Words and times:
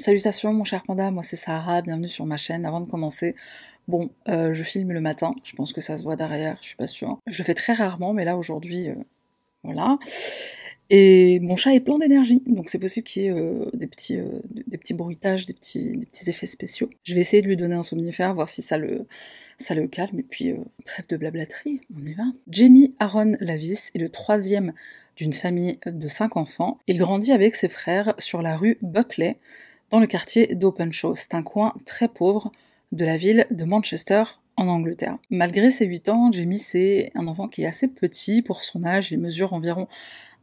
Salutations 0.00 0.54
mon 0.54 0.64
cher 0.64 0.82
panda, 0.82 1.10
moi 1.10 1.22
c'est 1.22 1.36
Sarah, 1.36 1.82
bienvenue 1.82 2.08
sur 2.08 2.24
ma 2.24 2.38
chaîne. 2.38 2.64
Avant 2.64 2.80
de 2.80 2.88
commencer, 2.88 3.36
bon, 3.86 4.08
euh, 4.28 4.54
je 4.54 4.62
filme 4.62 4.92
le 4.92 5.00
matin, 5.02 5.34
je 5.44 5.52
pense 5.52 5.74
que 5.74 5.82
ça 5.82 5.98
se 5.98 6.04
voit 6.04 6.16
derrière, 6.16 6.56
je 6.62 6.68
suis 6.68 6.76
pas 6.76 6.86
sûre. 6.86 7.18
Je 7.26 7.36
le 7.36 7.44
fais 7.44 7.52
très 7.52 7.74
rarement, 7.74 8.14
mais 8.14 8.24
là 8.24 8.38
aujourd'hui, 8.38 8.88
euh, 8.88 8.94
voilà. 9.62 9.98
Et 10.88 11.38
mon 11.40 11.54
chat 11.54 11.74
est 11.74 11.80
plein 11.80 11.98
d'énergie, 11.98 12.42
donc 12.46 12.70
c'est 12.70 12.78
possible 12.78 13.06
qu'il 13.06 13.22
y 13.22 13.26
ait 13.26 13.30
euh, 13.30 13.66
des, 13.74 13.86
petits, 13.86 14.18
des 14.66 14.78
petits 14.78 14.94
bruitages, 14.94 15.44
des 15.44 15.52
petits, 15.52 15.98
des 15.98 16.06
petits 16.06 16.30
effets 16.30 16.46
spéciaux. 16.46 16.88
Je 17.04 17.14
vais 17.14 17.20
essayer 17.20 17.42
de 17.42 17.46
lui 17.46 17.58
donner 17.58 17.74
un 17.74 17.82
somnifère, 17.82 18.34
voir 18.34 18.48
si 18.48 18.62
ça 18.62 18.78
le, 18.78 19.06
ça 19.58 19.74
le 19.74 19.86
calme, 19.86 20.18
et 20.18 20.22
puis 20.22 20.54
trêve 20.86 21.08
de 21.08 21.18
blablaterie, 21.18 21.82
on 21.94 22.02
y 22.06 22.14
va. 22.14 22.24
Jamie 22.48 22.94
Aaron 23.00 23.36
Lavis 23.40 23.90
est 23.94 23.98
le 23.98 24.08
troisième 24.08 24.72
d'une 25.16 25.34
famille 25.34 25.76
de 25.84 26.08
cinq 26.08 26.38
enfants. 26.38 26.78
Il 26.86 26.96
grandit 26.96 27.32
avec 27.32 27.54
ses 27.54 27.68
frères 27.68 28.14
sur 28.16 28.40
la 28.40 28.56
rue 28.56 28.78
Buckley, 28.80 29.38
dans 29.90 30.00
le 30.00 30.06
quartier 30.06 30.54
d'Openshaw. 30.54 31.14
C'est 31.14 31.34
un 31.34 31.42
coin 31.42 31.74
très 31.84 32.08
pauvre 32.08 32.50
de 32.92 33.04
la 33.04 33.16
ville 33.16 33.46
de 33.50 33.64
Manchester 33.64 34.22
en 34.56 34.68
Angleterre. 34.68 35.16
Malgré 35.30 35.70
ses 35.70 35.86
8 35.86 36.08
ans, 36.08 36.32
Jamie 36.32 36.58
c'est 36.58 37.10
un 37.14 37.26
enfant 37.26 37.48
qui 37.48 37.62
est 37.62 37.66
assez 37.66 37.88
petit 37.88 38.42
pour 38.42 38.62
son 38.62 38.84
âge, 38.84 39.10
il 39.10 39.18
mesure 39.18 39.52
environ 39.52 39.88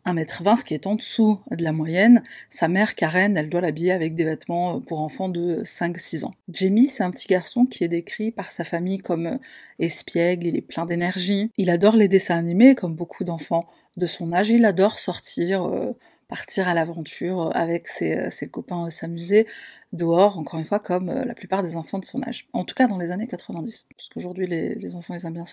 1m20, 0.08 0.58
ce 0.58 0.64
qui 0.64 0.74
est 0.74 0.88
en 0.88 0.96
dessous 0.96 1.40
de 1.52 1.64
la 1.64 1.74
moyenne. 1.74 2.24
Sa 2.50 2.68
mère, 2.68 2.96
Karen, 2.96 3.36
elle 3.36 3.50
doit 3.50 3.62
l'habiller 3.62 3.92
avec 3.92 4.16
des 4.16 4.24
vêtements 4.24 4.80
pour 4.80 5.02
enfants 5.02 5.28
de 5.30 5.62
5-6 5.64 6.24
ans. 6.26 6.34
Jamie, 6.50 6.88
c'est 6.88 7.04
un 7.04 7.12
petit 7.12 7.28
garçon 7.28 7.66
qui 7.66 7.84
est 7.84 7.90
décrit 7.90 8.32
par 8.32 8.52
sa 8.52 8.64
famille 8.64 9.00
comme 9.00 9.38
espiègle, 9.80 10.48
il 10.48 10.56
est 10.56 10.62
plein 10.62 10.86
d'énergie. 10.86 11.52
Il 11.58 11.70
adore 11.70 11.98
les 11.98 12.08
dessins 12.08 12.38
animés, 12.38 12.74
comme 12.74 12.96
beaucoup 12.96 13.26
d'enfants 13.26 13.68
de 13.98 14.06
son 14.06 14.32
âge. 14.32 14.50
Il 14.50 14.64
adore 14.66 15.00
sortir, 15.00 15.66
euh, 15.66 15.92
partir 16.28 16.68
à 16.68 16.74
l'aventure 16.74 17.42
euh, 17.42 17.50
avec 17.52 17.88
euh, 18.02 18.30
ses, 18.30 18.48
copains, 18.48 18.90
s'amuser 18.90 19.48
dehors, 19.94 20.38
encore 20.38 20.60
une 20.60 20.66
fois, 20.66 20.80
comme 20.80 21.08
la 21.08 21.34
plupart 21.34 21.64
des 21.64 21.76
enfants 21.76 22.00
de 22.00 22.06
son 22.06 22.22
âge. 22.24 22.48
En 22.54 22.64
tout 22.64 22.76
cas 22.76 22.88
dans 22.88 22.98
les 22.98 23.12
années 23.12 23.28
90, 23.28 23.88
parce 23.96 24.10
qu'aujourd'hui 24.10 24.48
les, 24.48 24.96
enfants 24.96 25.14
ils 25.14 25.26
aiment 25.26 25.34
bien 25.34 25.46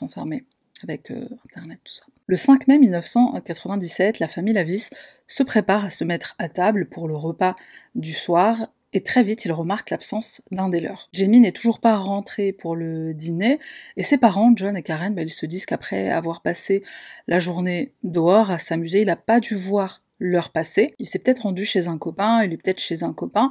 avec 0.83 1.11
Internet, 1.47 1.79
tout 1.85 1.93
ça. 1.93 2.05
Le 2.27 2.37
5 2.37 2.67
mai 2.69 2.79
1997, 2.79 4.19
la 4.19 4.29
famille 4.29 4.55
Lavis 4.55 4.91
se 5.29 5.43
prépare 5.43 5.85
à 5.85 5.91
se 5.91 6.05
mettre 6.05 6.35
à 6.39 6.49
table 6.49 6.89
pour 6.89 7.07
le 7.07 7.15
repas 7.15 7.55
du 7.95 8.13
soir 8.13 8.57
et 8.95 9.03
très 9.03 9.23
vite 9.23 9.45
il 9.45 9.53
remarque 9.53 9.91
l'absence 9.91 10.41
d'un 10.51 10.69
des 10.69 10.81
leurs. 10.81 11.11
Jamie 11.13 11.41
n'est 11.41 11.53
toujours 11.53 11.81
pas 11.81 11.97
rentré 11.97 12.53
pour 12.53 12.77
le 12.77 13.13
dîner, 13.13 13.59
et 13.97 14.03
ses 14.03 14.17
parents, 14.17 14.53
John 14.57 14.77
et 14.77 14.83
Karen, 14.83 15.15
bah, 15.15 15.23
ils 15.23 15.31
se 15.31 15.45
disent 15.45 15.67
qu'après 15.67 16.09
avoir 16.11 16.41
passé 16.41 16.83
la 17.27 17.41
journée 17.41 17.93
dehors 18.05 18.51
à 18.51 18.59
s'amuser, 18.59 19.03
il 19.03 19.07
n'a 19.07 19.17
pas 19.17 19.41
dû 19.41 19.57
voir 19.57 20.04
leur 20.25 20.51
passé. 20.51 20.95
Il 20.99 21.07
s'est 21.07 21.19
peut-être 21.19 21.41
rendu 21.41 21.67
chez 21.67 21.87
un 21.87 21.99
copain, 21.99 22.43
il 22.43 22.53
est 22.55 22.57
peut-être 22.57 22.81
chez 22.81 23.03
un 23.03 23.13
copain, 23.13 23.51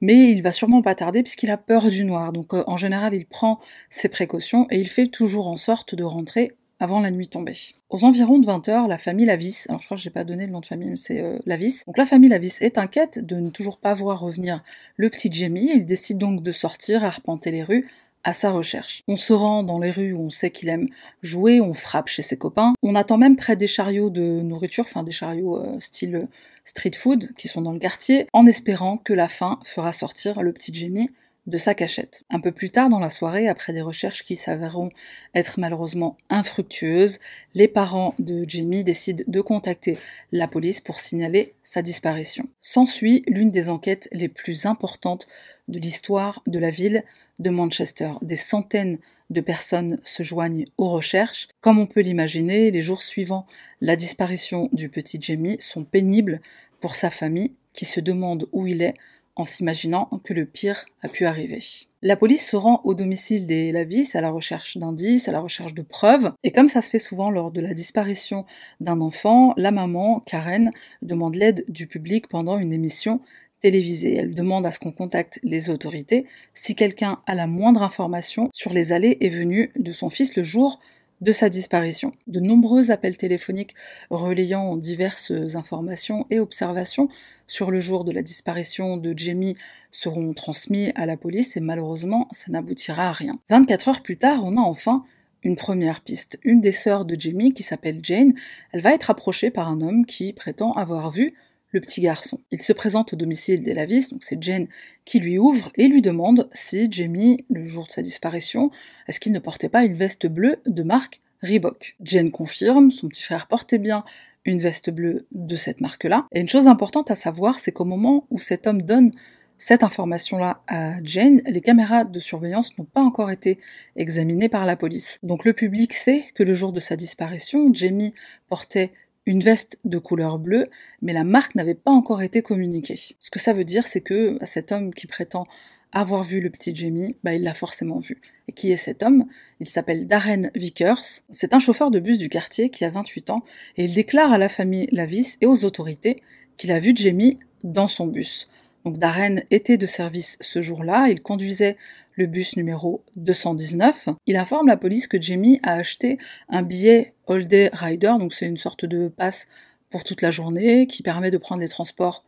mais 0.00 0.32
il 0.32 0.42
va 0.42 0.50
sûrement 0.50 0.82
pas 0.82 0.96
tarder 0.96 1.22
puisqu'il 1.22 1.50
a 1.50 1.56
peur 1.56 1.90
du 1.90 2.04
noir. 2.04 2.32
Donc 2.32 2.54
euh, 2.54 2.64
en 2.66 2.76
général, 2.76 3.14
il 3.14 3.24
prend 3.24 3.60
ses 3.88 4.08
précautions 4.08 4.66
et 4.70 4.80
il 4.80 4.88
fait 4.88 5.06
toujours 5.06 5.48
en 5.48 5.56
sorte 5.56 5.94
de 5.94 6.02
rentrer 6.02 6.56
avant 6.80 7.00
la 7.00 7.10
nuit 7.10 7.28
tombée. 7.28 7.56
Aux 7.90 8.04
environs 8.04 8.38
de 8.38 8.46
20h, 8.46 8.88
la 8.88 8.98
famille 8.98 9.26
Lavis, 9.26 9.66
alors 9.68 9.80
je 9.80 9.86
crois 9.86 9.96
que 9.96 10.02
j'ai 10.02 10.10
pas 10.10 10.24
donné 10.24 10.46
le 10.46 10.52
nom 10.52 10.60
de 10.60 10.66
famille, 10.66 10.90
mais 10.90 10.96
c'est 10.96 11.20
euh, 11.20 11.38
Lavis. 11.46 11.84
Donc 11.86 11.98
la 11.98 12.06
famille 12.06 12.30
Lavis 12.30 12.58
est 12.60 12.78
inquiète 12.78 13.24
de 13.24 13.36
ne 13.36 13.50
toujours 13.50 13.78
pas 13.78 13.94
voir 13.94 14.20
revenir 14.20 14.62
le 14.96 15.08
petit 15.10 15.32
Jamie, 15.32 15.70
il 15.74 15.86
décide 15.86 16.18
donc 16.18 16.42
de 16.42 16.52
sortir, 16.52 17.04
arpenter 17.04 17.50
les 17.52 17.62
rues, 17.62 17.88
à 18.24 18.32
sa 18.32 18.50
recherche. 18.50 19.02
On 19.08 19.16
se 19.16 19.32
rend 19.32 19.62
dans 19.62 19.78
les 19.78 19.90
rues 19.90 20.12
où 20.12 20.22
on 20.22 20.30
sait 20.30 20.50
qu'il 20.50 20.68
aime 20.68 20.88
jouer, 21.22 21.60
on 21.60 21.72
frappe 21.72 22.08
chez 22.08 22.22
ses 22.22 22.36
copains, 22.36 22.74
on 22.82 22.94
attend 22.94 23.18
même 23.18 23.36
près 23.36 23.56
des 23.56 23.66
chariots 23.66 24.10
de 24.10 24.40
nourriture, 24.40 24.84
enfin 24.84 25.02
des 25.02 25.12
chariots 25.12 25.56
euh, 25.56 25.80
style 25.80 26.16
euh, 26.16 26.26
street 26.64 26.92
food 26.94 27.32
qui 27.36 27.48
sont 27.48 27.62
dans 27.62 27.72
le 27.72 27.78
quartier, 27.78 28.26
en 28.32 28.46
espérant 28.46 28.98
que 28.98 29.12
la 29.12 29.28
faim 29.28 29.58
fera 29.64 29.92
sortir 29.92 30.42
le 30.42 30.52
petit 30.52 30.74
Jamie 30.74 31.08
de 31.48 31.58
sa 31.58 31.74
cachette. 31.74 32.24
Un 32.30 32.40
peu 32.40 32.52
plus 32.52 32.70
tard 32.70 32.90
dans 32.90 32.98
la 32.98 33.08
soirée, 33.08 33.48
après 33.48 33.72
des 33.72 33.80
recherches 33.80 34.22
qui 34.22 34.36
s'avéreront 34.36 34.90
être 35.34 35.58
malheureusement 35.58 36.16
infructueuses, 36.28 37.18
les 37.54 37.68
parents 37.68 38.14
de 38.18 38.44
Jamie 38.46 38.84
décident 38.84 39.24
de 39.26 39.40
contacter 39.40 39.98
la 40.30 40.46
police 40.46 40.80
pour 40.80 41.00
signaler 41.00 41.54
sa 41.62 41.80
disparition. 41.80 42.46
S'ensuit 42.60 43.24
l'une 43.26 43.50
des 43.50 43.70
enquêtes 43.70 44.08
les 44.12 44.28
plus 44.28 44.66
importantes 44.66 45.26
de 45.68 45.78
l'histoire 45.78 46.42
de 46.46 46.58
la 46.58 46.70
ville 46.70 47.02
de 47.38 47.50
Manchester. 47.50 48.12
Des 48.22 48.36
centaines 48.36 48.98
de 49.30 49.40
personnes 49.40 49.98
se 50.04 50.22
joignent 50.22 50.66
aux 50.76 50.88
recherches. 50.88 51.48
Comme 51.60 51.78
on 51.78 51.86
peut 51.86 52.00
l'imaginer, 52.00 52.70
les 52.70 52.82
jours 52.82 53.02
suivant 53.02 53.46
la 53.80 53.96
disparition 53.96 54.68
du 54.72 54.88
petit 54.88 55.18
Jamie 55.20 55.56
sont 55.60 55.84
pénibles 55.84 56.40
pour 56.80 56.94
sa 56.94 57.10
famille 57.10 57.52
qui 57.72 57.84
se 57.84 58.00
demande 58.00 58.48
où 58.52 58.66
il 58.66 58.82
est 58.82 58.94
en 59.38 59.44
s'imaginant 59.44 60.10
que 60.24 60.34
le 60.34 60.44
pire 60.44 60.84
a 61.00 61.08
pu 61.08 61.24
arriver. 61.24 61.60
La 62.02 62.16
police 62.16 62.50
se 62.50 62.56
rend 62.56 62.80
au 62.84 62.94
domicile 62.94 63.46
des 63.46 63.70
Lavis 63.70 64.16
à 64.16 64.20
la 64.20 64.30
recherche 64.30 64.76
d'indices, 64.76 65.28
à 65.28 65.32
la 65.32 65.40
recherche 65.40 65.74
de 65.74 65.82
preuves, 65.82 66.32
et 66.42 66.50
comme 66.50 66.68
ça 66.68 66.82
se 66.82 66.90
fait 66.90 66.98
souvent 66.98 67.30
lors 67.30 67.52
de 67.52 67.60
la 67.60 67.72
disparition 67.72 68.44
d'un 68.80 69.00
enfant, 69.00 69.54
la 69.56 69.70
maman, 69.70 70.20
Karen, 70.26 70.72
demande 71.02 71.36
l'aide 71.36 71.64
du 71.68 71.86
public 71.86 72.28
pendant 72.28 72.58
une 72.58 72.72
émission 72.72 73.20
télévisée. 73.60 74.16
Elle 74.16 74.34
demande 74.34 74.66
à 74.66 74.72
ce 74.72 74.78
qu'on 74.78 74.92
contacte 74.92 75.40
les 75.42 75.70
autorités 75.70 76.26
si 76.54 76.74
quelqu'un 76.74 77.20
a 77.26 77.34
la 77.34 77.46
moindre 77.46 77.82
information 77.82 78.50
sur 78.52 78.72
les 78.72 78.92
allées 78.92 79.16
et 79.20 79.28
venues 79.28 79.70
de 79.78 79.92
son 79.92 80.10
fils 80.10 80.36
le 80.36 80.42
jour 80.42 80.80
de 81.20 81.32
sa 81.32 81.48
disparition. 81.48 82.12
De 82.26 82.40
nombreux 82.40 82.90
appels 82.90 83.16
téléphoniques 83.16 83.74
relayant 84.10 84.76
diverses 84.76 85.32
informations 85.54 86.26
et 86.30 86.38
observations 86.38 87.08
sur 87.46 87.70
le 87.70 87.80
jour 87.80 88.04
de 88.04 88.12
la 88.12 88.22
disparition 88.22 88.96
de 88.96 89.14
Jamie 89.16 89.56
seront 89.90 90.32
transmis 90.32 90.92
à 90.94 91.06
la 91.06 91.16
police 91.16 91.56
et 91.56 91.60
malheureusement 91.60 92.28
ça 92.30 92.52
n'aboutira 92.52 93.08
à 93.08 93.12
rien. 93.12 93.38
24 93.48 93.88
heures 93.88 94.02
plus 94.02 94.16
tard, 94.16 94.42
on 94.44 94.56
a 94.56 94.60
enfin 94.60 95.04
une 95.42 95.56
première 95.56 96.00
piste. 96.00 96.38
Une 96.42 96.60
des 96.60 96.72
sœurs 96.72 97.04
de 97.04 97.18
Jamie, 97.18 97.54
qui 97.54 97.62
s'appelle 97.62 98.00
Jane, 98.02 98.34
elle 98.72 98.80
va 98.80 98.92
être 98.92 99.10
approchée 99.10 99.50
par 99.50 99.68
un 99.68 99.80
homme 99.80 100.04
qui 100.04 100.32
prétend 100.32 100.72
avoir 100.72 101.10
vu 101.10 101.34
le 101.70 101.80
petit 101.80 102.00
garçon. 102.00 102.40
Il 102.50 102.62
se 102.62 102.72
présente 102.72 103.12
au 103.12 103.16
domicile 103.16 103.62
d'Elavis, 103.62 104.10
donc 104.10 104.22
c'est 104.22 104.42
Jane 104.42 104.66
qui 105.04 105.20
lui 105.20 105.38
ouvre 105.38 105.70
et 105.76 105.88
lui 105.88 106.02
demande 106.02 106.48
si 106.52 106.90
Jamie, 106.90 107.44
le 107.50 107.62
jour 107.64 107.86
de 107.86 107.92
sa 107.92 108.02
disparition, 108.02 108.70
est-ce 109.06 109.20
qu'il 109.20 109.32
ne 109.32 109.38
portait 109.38 109.68
pas 109.68 109.84
une 109.84 109.94
veste 109.94 110.26
bleue 110.26 110.56
de 110.66 110.82
marque 110.82 111.20
Reebok. 111.42 111.96
Jane 112.02 112.30
confirme, 112.30 112.90
son 112.90 113.08
petit 113.08 113.22
frère 113.22 113.46
portait 113.46 113.78
bien 113.78 114.04
une 114.44 114.58
veste 114.58 114.90
bleue 114.90 115.26
de 115.32 115.56
cette 115.56 115.80
marque-là. 115.80 116.26
Et 116.32 116.40
une 116.40 116.48
chose 116.48 116.66
importante 116.66 117.10
à 117.10 117.14
savoir, 117.14 117.58
c'est 117.58 117.72
qu'au 117.72 117.84
moment 117.84 118.26
où 118.30 118.38
cet 118.38 118.66
homme 118.66 118.82
donne 118.82 119.12
cette 119.58 119.82
information-là 119.82 120.62
à 120.68 121.02
Jane, 121.02 121.40
les 121.46 121.60
caméras 121.60 122.04
de 122.04 122.20
surveillance 122.20 122.76
n'ont 122.78 122.84
pas 122.84 123.02
encore 123.02 123.30
été 123.30 123.58
examinées 123.96 124.48
par 124.48 124.66
la 124.66 124.76
police. 124.76 125.18
Donc 125.22 125.44
le 125.44 125.52
public 125.52 125.92
sait 125.94 126.24
que 126.34 126.44
le 126.44 126.54
jour 126.54 126.72
de 126.72 126.80
sa 126.80 126.96
disparition, 126.96 127.72
Jamie 127.74 128.14
portait 128.48 128.92
une 129.28 129.40
veste 129.40 129.78
de 129.84 129.98
couleur 129.98 130.38
bleue, 130.38 130.68
mais 131.02 131.12
la 131.12 131.22
marque 131.22 131.54
n'avait 131.54 131.74
pas 131.74 131.90
encore 131.90 132.22
été 132.22 132.40
communiquée. 132.40 132.96
Ce 132.96 133.30
que 133.30 133.38
ça 133.38 133.52
veut 133.52 133.64
dire, 133.64 133.86
c'est 133.86 134.00
que 134.00 134.38
cet 134.40 134.72
homme 134.72 134.94
qui 134.94 135.06
prétend 135.06 135.46
avoir 135.92 136.24
vu 136.24 136.40
le 136.40 136.48
petit 136.48 136.74
Jamie, 136.74 137.14
bah, 137.22 137.34
il 137.34 137.42
l'a 137.42 137.52
forcément 137.52 137.98
vu. 137.98 138.22
Et 138.48 138.52
qui 138.52 138.72
est 138.72 138.78
cet 138.78 139.02
homme? 139.02 139.26
Il 139.60 139.68
s'appelle 139.68 140.06
Darren 140.06 140.50
Vickers. 140.54 141.02
C'est 141.28 141.52
un 141.52 141.58
chauffeur 141.58 141.90
de 141.90 142.00
bus 142.00 142.16
du 142.16 142.30
quartier 142.30 142.70
qui 142.70 142.86
a 142.86 142.90
28 142.90 143.28
ans 143.28 143.44
et 143.76 143.84
il 143.84 143.92
déclare 143.92 144.32
à 144.32 144.38
la 144.38 144.48
famille 144.48 144.88
Lavis 144.92 145.36
et 145.42 145.46
aux 145.46 145.62
autorités 145.66 146.22
qu'il 146.56 146.72
a 146.72 146.80
vu 146.80 146.92
Jamie 146.96 147.38
dans 147.64 147.88
son 147.88 148.06
bus. 148.06 148.48
Donc 148.88 148.96
Darren 148.96 149.42
était 149.50 149.76
de 149.76 149.84
service 149.84 150.38
ce 150.40 150.62
jour-là, 150.62 151.08
il 151.10 151.20
conduisait 151.20 151.76
le 152.14 152.24
bus 152.24 152.56
numéro 152.56 153.04
219. 153.16 154.08
Il 154.24 154.38
informe 154.38 154.68
la 154.68 154.78
police 154.78 155.06
que 155.06 155.20
Jamie 155.20 155.60
a 155.62 155.74
acheté 155.74 156.16
un 156.48 156.62
billet 156.62 157.12
All 157.28 157.46
Day 157.46 157.68
Rider, 157.74 158.14
donc 158.18 158.32
c'est 158.32 158.46
une 158.46 158.56
sorte 158.56 158.86
de 158.86 159.08
passe 159.08 159.46
pour 159.90 160.04
toute 160.04 160.22
la 160.22 160.30
journée 160.30 160.86
qui 160.86 161.02
permet 161.02 161.30
de 161.30 161.36
prendre 161.36 161.60
les 161.60 161.68
transports 161.68 162.24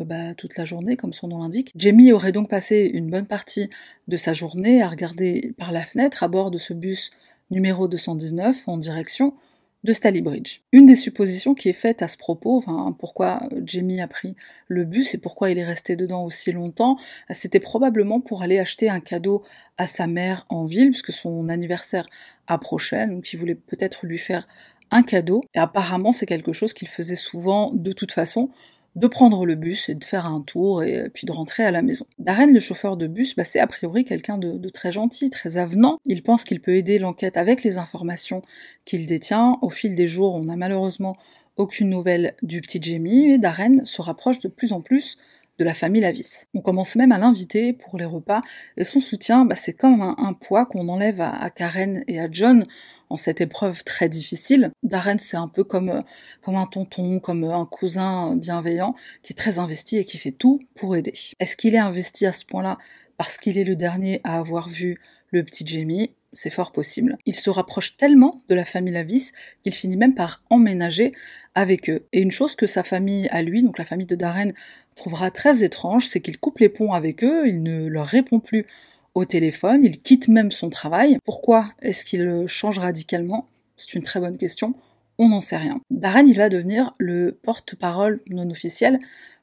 euh, 0.00 0.04
bah, 0.04 0.32
toute 0.36 0.56
la 0.56 0.64
journée, 0.64 0.96
comme 0.96 1.12
son 1.12 1.26
nom 1.26 1.38
l'indique. 1.38 1.72
Jamie 1.74 2.12
aurait 2.12 2.30
donc 2.30 2.48
passé 2.48 2.88
une 2.94 3.10
bonne 3.10 3.26
partie 3.26 3.68
de 4.06 4.16
sa 4.16 4.32
journée 4.32 4.82
à 4.82 4.88
regarder 4.88 5.52
par 5.58 5.72
la 5.72 5.84
fenêtre 5.84 6.22
à 6.22 6.28
bord 6.28 6.52
de 6.52 6.58
ce 6.58 6.72
bus 6.72 7.10
numéro 7.50 7.88
219 7.88 8.68
en 8.68 8.78
direction 8.78 9.34
de 9.82 9.92
Stalybridge. 9.92 10.60
Une 10.72 10.86
des 10.86 10.96
suppositions 10.96 11.54
qui 11.54 11.68
est 11.68 11.74
faite 11.74 12.02
à 12.02 12.08
ce 12.08 12.18
propos, 12.18 12.58
enfin, 12.58 12.94
pourquoi 12.98 13.40
Jamie 13.64 14.00
a 14.00 14.08
pris 14.08 14.36
le 14.68 14.84
bus 14.84 15.14
et 15.14 15.18
pourquoi 15.18 15.50
il 15.50 15.58
est 15.58 15.64
resté 15.64 15.96
dedans 15.96 16.24
aussi 16.24 16.52
longtemps, 16.52 16.98
c'était 17.30 17.60
probablement 17.60 18.20
pour 18.20 18.42
aller 18.42 18.58
acheter 18.58 18.90
un 18.90 19.00
cadeau 19.00 19.42
à 19.78 19.86
sa 19.86 20.06
mère 20.06 20.44
en 20.50 20.66
ville, 20.66 20.90
puisque 20.90 21.12
son 21.12 21.48
anniversaire 21.48 22.06
approchait, 22.46 23.06
donc 23.06 23.32
il 23.32 23.38
voulait 23.38 23.54
peut-être 23.54 24.04
lui 24.04 24.18
faire 24.18 24.46
un 24.90 25.02
cadeau, 25.02 25.42
et 25.54 25.58
apparemment 25.58 26.12
c'est 26.12 26.26
quelque 26.26 26.52
chose 26.52 26.74
qu'il 26.74 26.88
faisait 26.88 27.16
souvent 27.16 27.70
de 27.72 27.92
toute 27.92 28.12
façon, 28.12 28.50
de 28.96 29.06
prendre 29.06 29.46
le 29.46 29.54
bus 29.54 29.88
et 29.88 29.94
de 29.94 30.04
faire 30.04 30.26
un 30.26 30.40
tour 30.40 30.82
et 30.82 31.08
puis 31.10 31.26
de 31.26 31.32
rentrer 31.32 31.64
à 31.64 31.70
la 31.70 31.82
maison. 31.82 32.06
Darren, 32.18 32.52
le 32.52 32.60
chauffeur 32.60 32.96
de 32.96 33.06
bus, 33.06 33.36
bah, 33.36 33.44
c'est 33.44 33.60
a 33.60 33.66
priori 33.66 34.04
quelqu'un 34.04 34.36
de, 34.36 34.68
très 34.68 34.92
gentil, 34.92 35.30
très 35.30 35.56
avenant. 35.56 35.98
Il 36.04 36.22
pense 36.22 36.44
qu'il 36.44 36.60
peut 36.60 36.74
aider 36.74 36.98
l'enquête 36.98 37.36
avec 37.36 37.62
les 37.62 37.78
informations 37.78 38.42
qu'il 38.84 39.06
détient. 39.06 39.58
Au 39.62 39.70
fil 39.70 39.94
des 39.94 40.08
jours, 40.08 40.34
on 40.34 40.44
n'a 40.44 40.56
malheureusement 40.56 41.16
aucune 41.56 41.90
nouvelle 41.90 42.34
du 42.42 42.60
petit 42.60 42.80
Jamie 42.82 43.30
et 43.30 43.38
Darren 43.38 43.84
se 43.84 44.02
rapproche 44.02 44.40
de 44.40 44.48
plus 44.48 44.72
en 44.72 44.80
plus 44.80 45.18
de 45.60 45.64
la 45.64 45.74
famille 45.74 46.00
Lavis. 46.00 46.46
On 46.54 46.62
commence 46.62 46.96
même 46.96 47.12
à 47.12 47.18
l'inviter 47.18 47.74
pour 47.74 47.98
les 47.98 48.06
repas, 48.06 48.40
et 48.78 48.84
son 48.84 48.98
soutien, 48.98 49.44
bah, 49.44 49.54
c'est 49.54 49.74
comme 49.74 50.00
un, 50.00 50.32
poids 50.32 50.64
qu'on 50.64 50.88
enlève 50.88 51.20
à, 51.20 51.50
Karen 51.50 52.02
et 52.08 52.18
à 52.18 52.28
John 52.30 52.64
en 53.10 53.16
cette 53.16 53.40
épreuve 53.40 53.84
très 53.84 54.08
difficile. 54.08 54.70
Darren, 54.82 55.18
c'est 55.18 55.36
un 55.36 55.48
peu 55.48 55.64
comme, 55.64 56.02
comme 56.40 56.56
un 56.56 56.66
tonton, 56.66 57.18
comme 57.20 57.44
un 57.44 57.66
cousin 57.66 58.34
bienveillant, 58.36 58.94
qui 59.22 59.32
est 59.32 59.36
très 59.36 59.58
investi 59.58 59.98
et 59.98 60.04
qui 60.04 60.16
fait 60.16 60.32
tout 60.32 60.60
pour 60.74 60.96
aider. 60.96 61.12
Est-ce 61.40 61.56
qu'il 61.56 61.74
est 61.74 61.78
investi 61.78 62.24
à 62.26 62.32
ce 62.32 62.44
point-là 62.44 62.78
parce 63.18 63.36
qu'il 63.36 63.58
est 63.58 63.64
le 63.64 63.76
dernier 63.76 64.20
à 64.24 64.38
avoir 64.38 64.68
vu 64.68 65.00
le 65.30 65.44
petit 65.44 65.66
Jamie? 65.66 66.12
C'est 66.32 66.50
fort 66.50 66.70
possible. 66.70 67.18
Il 67.26 67.34
se 67.34 67.50
rapproche 67.50 67.96
tellement 67.96 68.40
de 68.48 68.54
la 68.54 68.64
famille 68.64 68.94
Lavis 68.94 69.32
qu'il 69.64 69.74
finit 69.74 69.96
même 69.96 70.14
par 70.14 70.42
emménager 70.48 71.12
avec 71.56 71.90
eux. 71.90 72.06
Et 72.12 72.22
une 72.22 72.30
chose 72.30 72.54
que 72.54 72.68
sa 72.68 72.84
famille 72.84 73.26
à 73.32 73.42
lui, 73.42 73.64
donc 73.64 73.78
la 73.78 73.84
famille 73.84 74.06
de 74.06 74.14
Darren, 74.14 74.52
trouvera 74.94 75.32
très 75.32 75.64
étrange, 75.64 76.06
c'est 76.06 76.20
qu'il 76.20 76.38
coupe 76.38 76.60
les 76.60 76.68
ponts 76.68 76.92
avec 76.92 77.24
eux, 77.24 77.48
il 77.48 77.64
ne 77.64 77.88
leur 77.88 78.06
répond 78.06 78.38
plus 78.38 78.66
au 79.14 79.24
téléphone, 79.24 79.82
il 79.84 80.00
quitte 80.00 80.28
même 80.28 80.50
son 80.50 80.70
travail. 80.70 81.18
Pourquoi 81.24 81.72
est-ce 81.82 82.04
qu'il 82.04 82.46
change 82.46 82.78
radicalement? 82.78 83.48
C'est 83.76 83.94
une 83.94 84.02
très 84.02 84.20
bonne 84.20 84.38
question. 84.38 84.74
On 85.18 85.28
n'en 85.28 85.40
sait 85.40 85.56
rien. 85.56 85.80
Darren, 85.90 86.26
il 86.26 86.36
va 86.36 86.48
devenir 86.48 86.94
le 86.98 87.38
porte-parole 87.42 88.20
non 88.28 88.48
officiel 88.50 88.98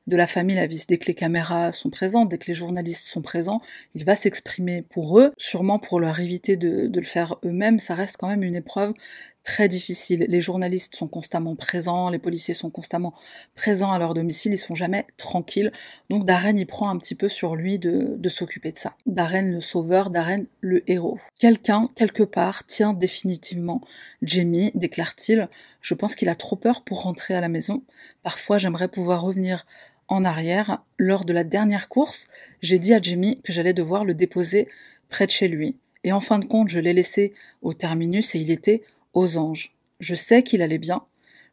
de 0.07 0.15
la 0.15 0.25
famille 0.25 0.55
Lavis. 0.55 0.85
Dès 0.87 0.97
que 0.97 1.05
les 1.05 1.13
caméras 1.13 1.71
sont 1.71 1.89
présentes, 1.89 2.29
dès 2.29 2.37
que 2.37 2.47
les 2.47 2.53
journalistes 2.53 3.03
sont 3.03 3.21
présents, 3.21 3.59
il 3.93 4.05
va 4.05 4.15
s'exprimer 4.15 4.81
pour 4.81 5.19
eux, 5.19 5.31
sûrement 5.37 5.79
pour 5.79 5.99
leur 5.99 6.19
éviter 6.19 6.55
de, 6.57 6.89
le 6.93 7.05
faire 7.05 7.35
eux-mêmes. 7.45 7.79
Ça 7.79 7.93
reste 7.93 8.17
quand 8.17 8.27
même 8.27 8.43
une 8.43 8.55
épreuve 8.55 8.93
très 9.47 9.69
difficile. 9.69 10.25
Les 10.27 10.41
journalistes 10.41 10.97
sont 10.97 11.07
constamment 11.07 11.55
présents, 11.55 12.09
les 12.09 12.19
policiers 12.19 12.53
sont 12.53 12.69
constamment 12.69 13.13
présents 13.55 13.93
à 13.93 13.97
leur 13.97 14.13
domicile, 14.13 14.51
ils 14.51 14.57
sont 14.57 14.75
jamais 14.75 15.07
tranquilles. 15.15 15.71
Donc 16.09 16.25
Darren 16.25 16.57
y 16.57 16.65
prend 16.65 16.89
un 16.89 16.97
petit 16.97 17.15
peu 17.15 17.29
sur 17.29 17.55
lui 17.55 17.79
de, 17.79 18.15
de 18.17 18.29
s'occuper 18.29 18.73
de 18.73 18.77
ça. 18.77 18.95
Darren 19.05 19.49
le 19.49 19.61
sauveur, 19.61 20.09
Darren 20.09 20.43
le 20.59 20.83
héros. 20.91 21.17
Quelqu'un, 21.39 21.89
quelque 21.95 22.23
part, 22.23 22.65
tient 22.65 22.91
définitivement 22.91 23.79
Jamie, 24.21 24.73
déclare-t-il. 24.75 25.47
Je 25.79 25.93
pense 25.93 26.17
qu'il 26.17 26.27
a 26.27 26.35
trop 26.35 26.57
peur 26.57 26.83
pour 26.83 27.03
rentrer 27.03 27.33
à 27.33 27.39
la 27.39 27.47
maison. 27.47 27.83
Parfois 28.23 28.57
j'aimerais 28.57 28.89
pouvoir 28.89 29.21
revenir 29.21 29.65
en 30.09 30.25
arrière. 30.25 30.83
Lors 30.97 31.23
de 31.23 31.31
la 31.31 31.45
dernière 31.45 31.87
course, 31.87 32.27
j'ai 32.61 32.79
dit 32.79 32.93
à 32.93 33.01
Jamie 33.01 33.39
que 33.43 33.53
j'allais 33.53 33.73
devoir 33.73 34.03
le 34.03 34.13
déposer 34.13 34.67
près 35.07 35.25
de 35.25 35.31
chez 35.31 35.47
lui. 35.47 35.77
Et 36.03 36.11
en 36.11 36.19
fin 36.19 36.37
de 36.37 36.45
compte, 36.45 36.67
je 36.67 36.79
l'ai 36.79 36.93
laissé 36.93 37.33
au 37.61 37.73
terminus 37.73 38.35
et 38.35 38.39
il 38.39 38.51
était 38.51 38.83
aux 39.13 39.37
anges. 39.37 39.75
Je 39.99 40.15
sais 40.15 40.43
qu'il 40.43 40.61
allait 40.61 40.77
bien. 40.77 41.03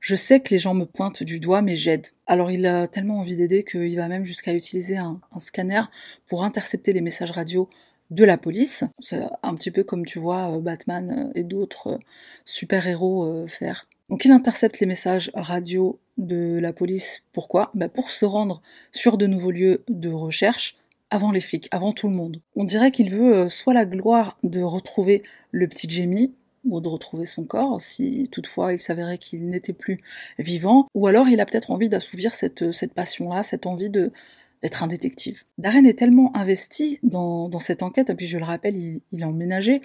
Je 0.05 0.17
sais 0.17 0.41
que 0.41 0.51
les 0.51 0.59
gens 0.59 0.75
me 0.75 0.85
pointent 0.85 1.23
du 1.23 1.41
doigt, 1.41 1.63
mais 1.63 1.77
j'aide. 1.77 2.09
Alors 2.27 2.51
il 2.51 2.67
a 2.67 2.87
tellement 2.87 3.21
envie 3.21 3.37
d'aider 3.37 3.65
qu'il 3.65 3.97
va 3.97 4.07
même 4.07 4.27
jusqu'à 4.27 4.53
utiliser 4.53 4.99
un, 4.99 5.19
scanner 5.39 5.81
pour 6.27 6.45
intercepter 6.45 6.93
les 6.93 7.01
messages 7.01 7.31
radio 7.31 7.71
de 8.11 8.23
la 8.23 8.37
police. 8.37 8.85
C'est 8.99 9.23
un 9.43 9.55
petit 9.55 9.71
peu 9.71 9.83
comme 9.83 10.05
tu 10.05 10.19
vois 10.19 10.55
euh, 10.55 10.61
Batman 10.61 11.31
euh, 11.31 11.33
et 11.35 11.43
d'autres 11.43 11.93
euh, 11.93 11.99
super-héros 12.45 13.47
faire. 13.47 13.89
Donc 14.11 14.27
il 14.27 14.33
intercepte 14.33 14.79
les 14.79 14.87
messages 14.87 15.31
radio 15.33 15.99
de 16.19 16.59
la 16.61 16.75
police. 16.75 17.23
Pourquoi? 17.33 17.71
Bah, 17.73 17.89
Pour 17.89 18.11
se 18.11 18.27
rendre 18.27 18.61
sur 18.93 19.17
de 19.17 19.27
nouveaux 19.27 19.53
lieux 19.53 19.85
de 19.89 20.11
recherche 20.11 20.77
avant 21.09 21.33
les 21.33 21.41
flics, 21.41 21.69
avant 21.71 21.93
tout 21.93 22.09
le 22.09 22.15
monde. 22.15 22.43
On 22.57 22.65
dirait 22.65 22.91
qu'il 22.91 23.09
veut 23.09 23.49
soit 23.49 23.73
la 23.73 23.87
gloire 23.87 24.37
de 24.43 24.61
retrouver 24.61 25.23
le 25.51 25.67
petit 25.67 25.89
Jamie, 25.89 26.35
ou 26.65 26.81
de 26.81 26.89
retrouver 26.89 27.27
son 27.27 27.45
corps, 27.45 27.81
si 27.81 28.29
toutefois 28.31 28.73
il 28.73 28.81
s'avérait 28.81 29.19
qu'il 29.19 29.49
n'était 29.49 29.73
plus 29.73 30.01
vivant, 30.39 30.89
ou 30.95 31.07
alors 31.07 31.29
il 31.29 31.41
a 31.41 31.47
peut-être 31.47 31.71
envie 31.71 31.89
d'assouvir 31.89 32.35
cette, 32.35 32.63
euh, 32.63 32.89
passion-là, 32.95 33.43
cette 33.43 33.67
envie 33.67 33.91
d'être 33.91 34.83
un 34.83 34.87
détective. 34.87 35.45
Darren 35.59 35.85
est 35.85 35.99
tellement 35.99 36.35
investi 36.37 36.99
dans, 37.03 37.51
cette 37.59 37.83
enquête, 37.83 38.11
et 38.11 38.15
puis 38.15 38.27
je 38.27 38.39
le 38.39 38.45
rappelle, 38.45 38.77
il, 38.77 39.23
a 39.23 39.29
emménagé 39.29 39.83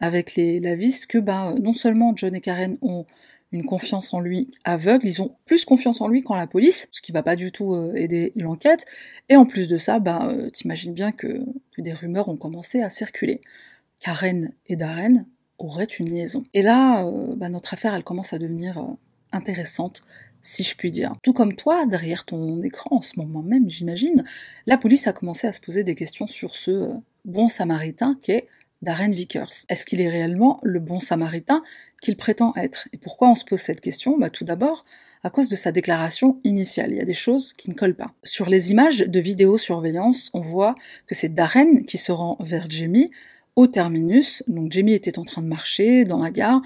avec 0.00 0.34
les 0.34 0.60
Lavis, 0.60 1.06
que 1.06 1.18
bah, 1.18 1.54
non 1.60 1.74
seulement 1.74 2.14
John 2.16 2.34
et 2.34 2.40
Karen 2.40 2.78
ont 2.82 3.06
une 3.52 3.64
confiance 3.66 4.14
en 4.14 4.20
lui 4.20 4.50
aveugle, 4.64 5.06
ils 5.06 5.20
ont 5.20 5.36
plus 5.44 5.64
confiance 5.64 6.00
en 6.00 6.08
lui 6.08 6.22
qu'en 6.22 6.36
la 6.36 6.46
police, 6.46 6.88
ce 6.90 7.02
qui 7.02 7.12
va 7.12 7.22
pas 7.22 7.36
du 7.36 7.52
tout 7.52 7.74
euh, 7.74 7.92
aider 7.94 8.32
l'enquête, 8.34 8.86
et 9.28 9.36
en 9.36 9.44
plus 9.44 9.68
de 9.68 9.76
ça, 9.76 9.98
bah, 9.98 10.28
euh, 10.30 10.48
t'imagines 10.50 10.94
bien 10.94 11.12
que, 11.12 11.44
des 11.78 11.92
rumeurs 11.92 12.28
ont 12.28 12.36
commencé 12.36 12.80
à 12.80 12.90
circuler. 12.90 13.40
Karen 14.00 14.52
et 14.66 14.76
Darren 14.76 15.26
auraient 15.62 15.84
une 15.84 16.10
liaison. 16.10 16.44
Et 16.54 16.62
là, 16.62 17.06
euh, 17.06 17.34
bah, 17.36 17.48
notre 17.48 17.74
affaire, 17.74 17.94
elle 17.94 18.04
commence 18.04 18.32
à 18.32 18.38
devenir 18.38 18.84
intéressante, 19.32 20.02
si 20.42 20.62
je 20.62 20.76
puis 20.76 20.90
dire. 20.90 21.12
Tout 21.22 21.32
comme 21.32 21.54
toi, 21.54 21.86
derrière 21.86 22.24
ton 22.24 22.60
écran 22.62 22.96
en 22.96 23.02
ce 23.02 23.18
moment 23.18 23.42
même, 23.42 23.70
j'imagine, 23.70 24.24
la 24.66 24.76
police 24.76 25.06
a 25.06 25.12
commencé 25.12 25.46
à 25.46 25.52
se 25.52 25.60
poser 25.60 25.84
des 25.84 25.94
questions 25.94 26.28
sur 26.28 26.56
ce 26.56 26.90
bon 27.24 27.48
samaritain 27.48 28.18
qu'est 28.22 28.48
Darren 28.82 29.10
Vickers. 29.10 29.52
Est-ce 29.68 29.86
qu'il 29.86 30.00
est 30.00 30.08
réellement 30.08 30.58
le 30.62 30.80
bon 30.80 31.00
samaritain 31.00 31.62
qu'il 32.02 32.16
prétend 32.16 32.52
être? 32.56 32.88
Et 32.92 32.98
pourquoi 32.98 33.30
on 33.30 33.34
se 33.36 33.44
pose 33.44 33.60
cette 33.60 33.80
question? 33.80 34.18
Bah, 34.18 34.30
Tout 34.30 34.44
d'abord, 34.44 34.84
à 35.22 35.30
cause 35.30 35.48
de 35.48 35.56
sa 35.56 35.70
déclaration 35.70 36.40
initiale. 36.42 36.90
Il 36.90 36.96
y 36.96 37.00
a 37.00 37.04
des 37.04 37.14
choses 37.14 37.52
qui 37.52 37.70
ne 37.70 37.74
collent 37.74 37.94
pas. 37.94 38.12
Sur 38.24 38.48
les 38.48 38.72
images 38.72 38.98
de 38.98 39.20
vidéosurveillance, 39.20 40.30
on 40.34 40.40
voit 40.40 40.74
que 41.06 41.14
c'est 41.14 41.28
Darren 41.28 41.84
qui 41.86 41.96
se 41.96 42.10
rend 42.10 42.36
vers 42.40 42.68
Jamie 42.68 43.12
au 43.56 43.66
terminus. 43.66 44.42
Donc 44.48 44.72
Jamie 44.72 44.94
était 44.94 45.18
en 45.18 45.24
train 45.24 45.42
de 45.42 45.48
marcher 45.48 46.04
dans 46.04 46.22
la 46.22 46.30
gare. 46.30 46.62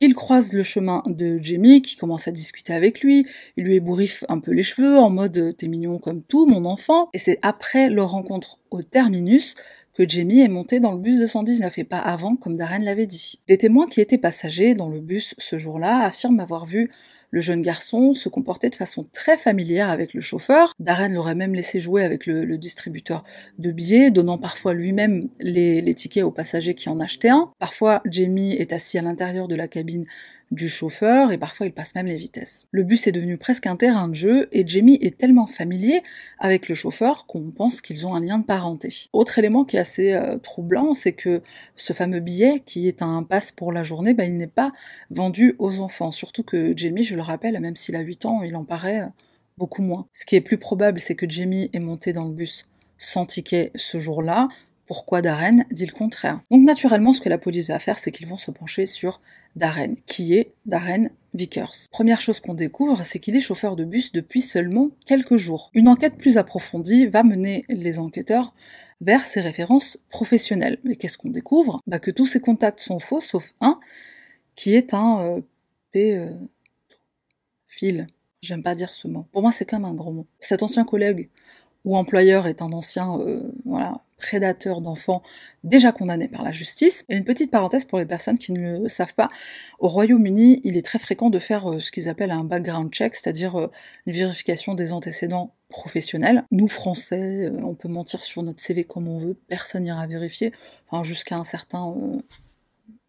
Il 0.00 0.14
croise 0.14 0.52
le 0.52 0.62
chemin 0.62 1.02
de 1.06 1.38
Jamie 1.40 1.80
qui 1.80 1.96
commence 1.96 2.28
à 2.28 2.32
discuter 2.32 2.74
avec 2.74 3.00
lui. 3.00 3.26
Il 3.56 3.64
lui 3.64 3.74
ébouriffe 3.74 4.24
un 4.28 4.38
peu 4.38 4.52
les 4.52 4.62
cheveux 4.62 4.98
en 4.98 5.08
mode 5.08 5.54
t'es 5.56 5.68
mignon 5.68 5.98
comme 5.98 6.22
tout, 6.22 6.46
mon 6.46 6.64
enfant. 6.64 7.08
Et 7.14 7.18
c'est 7.18 7.38
après 7.42 7.88
leur 7.88 8.10
rencontre 8.10 8.58
au 8.70 8.82
terminus 8.82 9.54
que 9.94 10.06
Jamie 10.06 10.40
est 10.40 10.48
monté 10.48 10.80
dans 10.80 10.92
le 10.92 10.98
bus 10.98 11.20
219 11.20 11.78
et 11.78 11.84
pas 11.84 11.98
avant, 11.98 12.34
comme 12.34 12.56
Darren 12.56 12.80
l'avait 12.80 13.06
dit. 13.06 13.38
Des 13.46 13.56
témoins 13.56 13.86
qui 13.86 14.00
étaient 14.00 14.18
passagers 14.18 14.74
dans 14.74 14.88
le 14.88 15.00
bus 15.00 15.34
ce 15.38 15.56
jour-là 15.56 16.04
affirment 16.04 16.40
avoir 16.40 16.66
vu 16.66 16.90
le 17.30 17.40
jeune 17.40 17.62
garçon 17.62 18.14
se 18.14 18.28
comporter 18.28 18.70
de 18.70 18.74
façon 18.74 19.04
très 19.12 19.36
familière 19.36 19.90
avec 19.90 20.14
le 20.14 20.20
chauffeur. 20.20 20.72
Darren 20.78 21.08
l'aurait 21.08 21.34
même 21.34 21.54
laissé 21.54 21.80
jouer 21.80 22.04
avec 22.04 22.26
le, 22.26 22.56
distributeur 22.56 23.24
de 23.58 23.72
billets, 23.72 24.10
donnant 24.10 24.38
parfois 24.38 24.74
lui-même 24.74 25.28
les, 25.40 25.94
tickets 25.94 26.24
aux 26.24 26.30
passagers 26.30 26.74
qui 26.74 26.88
en 26.88 27.00
achetaient 27.00 27.30
un. 27.30 27.50
Parfois, 27.58 28.02
Jamie 28.04 28.52
est 28.54 28.72
assis 28.72 28.98
à 28.98 29.02
l'intérieur 29.02 29.48
de 29.48 29.54
la 29.54 29.68
cabine 29.68 30.04
du 30.54 30.68
chauffeur 30.68 31.32
et 31.32 31.38
parfois 31.38 31.66
il 31.66 31.72
passe 31.72 31.94
même 31.94 32.06
les 32.06 32.16
vitesses. 32.16 32.66
Le 32.70 32.82
bus 32.82 33.06
est 33.06 33.12
devenu 33.12 33.36
presque 33.36 33.66
un 33.66 33.76
terrain 33.76 34.08
de 34.08 34.14
jeu 34.14 34.48
et 34.52 34.66
Jamie 34.66 34.98
est 35.02 35.18
tellement 35.18 35.46
familier 35.46 36.02
avec 36.38 36.68
le 36.68 36.74
chauffeur 36.74 37.26
qu'on 37.26 37.50
pense 37.50 37.80
qu'ils 37.80 38.06
ont 38.06 38.14
un 38.14 38.20
lien 38.20 38.38
de 38.38 38.44
parenté. 38.44 38.88
Autre 39.12 39.38
élément 39.38 39.64
qui 39.64 39.76
est 39.76 39.80
assez 39.80 40.12
euh, 40.12 40.38
troublant, 40.38 40.94
c'est 40.94 41.12
que 41.12 41.42
ce 41.76 41.92
fameux 41.92 42.20
billet 42.20 42.60
qui 42.64 42.88
est 42.88 43.02
un 43.02 43.22
passe 43.22 43.52
pour 43.52 43.72
la 43.72 43.82
journée, 43.82 44.14
bah, 44.14 44.24
il 44.24 44.36
n'est 44.36 44.46
pas 44.46 44.72
vendu 45.10 45.54
aux 45.58 45.80
enfants. 45.80 46.10
Surtout 46.10 46.42
que 46.42 46.72
Jamie, 46.76 47.02
je 47.02 47.16
le 47.16 47.22
rappelle, 47.22 47.58
même 47.60 47.76
s'il 47.76 47.96
a 47.96 48.00
8 48.00 48.26
ans, 48.26 48.42
il 48.42 48.56
en 48.56 48.64
paraît 48.64 49.00
euh, 49.00 49.06
beaucoup 49.58 49.82
moins. 49.82 50.06
Ce 50.12 50.24
qui 50.24 50.36
est 50.36 50.40
plus 50.40 50.58
probable, 50.58 51.00
c'est 51.00 51.14
que 51.14 51.28
Jamie 51.28 51.70
est 51.72 51.80
monté 51.80 52.12
dans 52.12 52.24
le 52.24 52.32
bus 52.32 52.66
sans 52.98 53.26
ticket 53.26 53.70
ce 53.74 53.98
jour-là, 53.98 54.48
pourquoi 54.86 55.22
Darren 55.22 55.64
dit 55.70 55.86
le 55.86 55.92
contraire 55.92 56.40
Donc 56.50 56.62
naturellement, 56.62 57.12
ce 57.12 57.20
que 57.20 57.28
la 57.28 57.38
police 57.38 57.68
va 57.68 57.78
faire, 57.78 57.98
c'est 57.98 58.10
qu'ils 58.10 58.26
vont 58.26 58.36
se 58.36 58.50
pencher 58.50 58.86
sur 58.86 59.20
Darren, 59.56 59.94
qui 60.06 60.34
est 60.34 60.52
Darren 60.66 61.08
Vickers. 61.32 61.88
Première 61.90 62.20
chose 62.20 62.40
qu'on 62.40 62.54
découvre, 62.54 63.04
c'est 63.04 63.18
qu'il 63.18 63.36
est 63.36 63.40
chauffeur 63.40 63.76
de 63.76 63.84
bus 63.84 64.12
depuis 64.12 64.40
seulement 64.40 64.90
quelques 65.06 65.36
jours. 65.36 65.70
Une 65.74 65.88
enquête 65.88 66.16
plus 66.16 66.38
approfondie 66.38 67.06
va 67.06 67.22
mener 67.22 67.64
les 67.68 67.98
enquêteurs 67.98 68.54
vers 69.00 69.24
ses 69.24 69.40
références 69.40 69.98
professionnelles. 70.08 70.78
Mais 70.84 70.96
qu'est-ce 70.96 71.18
qu'on 71.18 71.30
découvre? 71.30 71.80
Bah 71.86 71.98
Que 71.98 72.10
tous 72.10 72.26
ses 72.26 72.40
contacts 72.40 72.80
sont 72.80 72.98
faux, 72.98 73.20
sauf 73.20 73.54
un, 73.60 73.80
qui 74.54 74.74
est 74.74 74.94
un 74.94 75.20
euh, 75.20 75.40
P... 75.92 76.30
Fil. 77.74 78.06
J'aime 78.40 78.62
pas 78.62 78.74
dire 78.74 78.94
ce 78.94 79.08
mot. 79.08 79.26
Pour 79.32 79.42
moi, 79.42 79.50
c'est 79.50 79.68
comme 79.68 79.84
un 79.84 79.94
gros 79.94 80.12
mot. 80.12 80.26
Cet 80.38 80.62
ancien 80.62 80.84
collègue 80.84 81.28
ou 81.84 81.96
employeur 81.96 82.46
est 82.46 82.62
un 82.62 82.72
ancien 82.72 83.18
euh, 83.20 83.40
voilà, 83.64 83.94
prédateur 84.18 84.80
d'enfants 84.80 85.22
déjà 85.64 85.92
condamné 85.92 86.28
par 86.28 86.42
la 86.42 86.52
justice. 86.52 87.04
Et 87.08 87.16
une 87.16 87.24
petite 87.24 87.50
parenthèse 87.50 87.84
pour 87.84 87.98
les 87.98 88.06
personnes 88.06 88.38
qui 88.38 88.52
ne 88.52 88.78
le 88.82 88.88
savent 88.88 89.14
pas, 89.14 89.28
au 89.78 89.88
Royaume-Uni, 89.88 90.60
il 90.64 90.76
est 90.76 90.84
très 90.84 90.98
fréquent 90.98 91.30
de 91.30 91.38
faire 91.38 91.70
euh, 91.70 91.80
ce 91.80 91.90
qu'ils 91.90 92.08
appellent 92.08 92.30
un 92.30 92.44
background 92.44 92.92
check, 92.92 93.14
c'est-à-dire 93.14 93.56
euh, 93.56 93.70
une 94.06 94.14
vérification 94.14 94.74
des 94.74 94.92
antécédents 94.92 95.52
professionnels. 95.68 96.44
Nous, 96.50 96.68
Français, 96.68 97.50
on 97.62 97.74
peut 97.74 97.88
mentir 97.88 98.22
sur 98.22 98.42
notre 98.42 98.60
CV 98.60 98.84
comme 98.84 99.08
on 99.08 99.18
veut, 99.18 99.36
personne 99.48 99.82
n'ira 99.82 100.06
vérifier, 100.06 100.52
enfin 100.88 101.02
jusqu'à 101.02 101.36
un 101.36 101.42
certain 101.42 101.92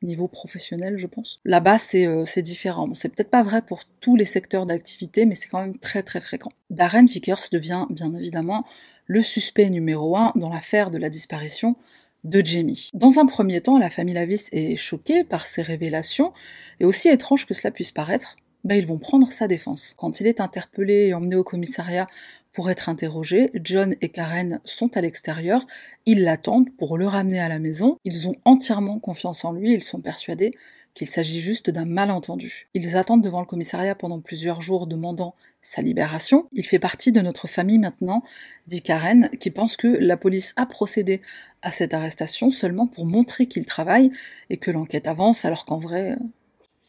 niveau 0.05 0.27
professionnel, 0.27 0.97
je 0.97 1.07
pense. 1.07 1.39
Là-bas, 1.43 1.77
c'est 1.77 2.05
euh, 2.05 2.23
différent. 2.37 2.89
c'est 2.93 3.09
peut-être 3.09 3.29
pas 3.29 3.43
vrai 3.43 3.61
pour 3.61 3.83
tous 3.99 4.15
les 4.15 4.25
secteurs 4.25 4.65
d'activité, 4.65 5.25
mais 5.25 5.35
c'est 5.35 5.47
quand 5.47 5.61
même 5.61 5.77
très 5.77 6.03
très 6.03 6.21
fréquent. 6.21 6.51
Darren 6.69 7.05
Vickers 7.05 7.49
devient 7.51 7.85
bien 7.89 8.13
évidemment 8.13 8.65
le 9.07 9.21
suspect 9.21 9.69
numéro 9.69 10.15
un 10.17 10.31
dans 10.35 10.49
l'affaire 10.49 10.91
de 10.91 10.97
la 10.97 11.09
disparition 11.09 11.75
de 12.23 12.43
Jamie. 12.43 12.89
Dans 12.93 13.19
un 13.19 13.25
premier 13.25 13.61
temps, 13.61 13.77
la 13.77 13.89
famille 13.89 14.15
Lavis 14.15 14.49
est 14.51 14.75
choquée 14.75 15.23
par 15.23 15.45
ces 15.45 15.61
révélations, 15.61 16.33
et 16.79 16.85
aussi 16.85 17.07
étrange 17.09 17.45
que 17.45 17.53
cela 17.53 17.71
puisse 17.71 17.91
paraître, 17.91 18.35
ben, 18.65 18.77
ils 18.77 18.87
vont 18.87 18.97
prendre 18.97 19.31
sa 19.31 19.47
défense. 19.47 19.93
Quand 19.95 20.19
il 20.19 20.27
est 20.27 20.41
interpellé 20.41 21.07
et 21.07 21.13
emmené 21.13 21.35
au 21.35 21.43
commissariat 21.43 22.07
pour 22.51 22.69
être 22.69 22.89
interrogé, 22.89 23.51
John 23.53 23.95
et 24.01 24.09
Karen 24.09 24.59
sont 24.65 24.97
à 24.97 25.01
l'extérieur, 25.01 25.65
ils 26.05 26.23
l'attendent 26.23 26.75
pour 26.75 26.97
le 26.97 27.05
ramener 27.05 27.39
à 27.39 27.47
la 27.47 27.59
maison, 27.59 27.97
ils 28.05 28.27
ont 28.27 28.35
entièrement 28.43 28.99
confiance 28.99 29.45
en 29.45 29.51
lui, 29.51 29.71
ils 29.71 29.83
sont 29.83 30.01
persuadés 30.01 30.51
qu'il 30.95 31.09
s'agit 31.09 31.41
juste 31.41 31.69
d'un 31.69 31.85
malentendu. 31.85 32.69
Ils 32.73 32.95
attendent 32.95 33.21
devant 33.21 33.41
le 33.41 33.45
commissariat 33.45 33.93
pendant 33.93 34.21
plusieurs 34.21 34.61
jours 34.61 34.87
demandant 34.87 35.35
sa 35.61 35.81
libération. 35.81 36.47
Il 36.53 36.65
fait 36.65 36.79
partie 36.79 37.11
de 37.11 37.19
notre 37.19 37.47
famille 37.47 37.77
maintenant, 37.77 38.23
dit 38.65 38.81
Karen, 38.81 39.29
qui 39.39 39.51
pense 39.51 39.75
que 39.75 39.87
la 39.87 40.15
police 40.17 40.53
a 40.55 40.65
procédé 40.65 41.21
à 41.61 41.71
cette 41.71 41.93
arrestation 41.93 42.49
seulement 42.49 42.87
pour 42.87 43.05
montrer 43.05 43.45
qu'il 43.45 43.65
travaille 43.65 44.09
et 44.49 44.57
que 44.57 44.71
l'enquête 44.71 45.05
avance 45.05 45.43
alors 45.43 45.65
qu'en 45.65 45.77
vrai, 45.77 46.15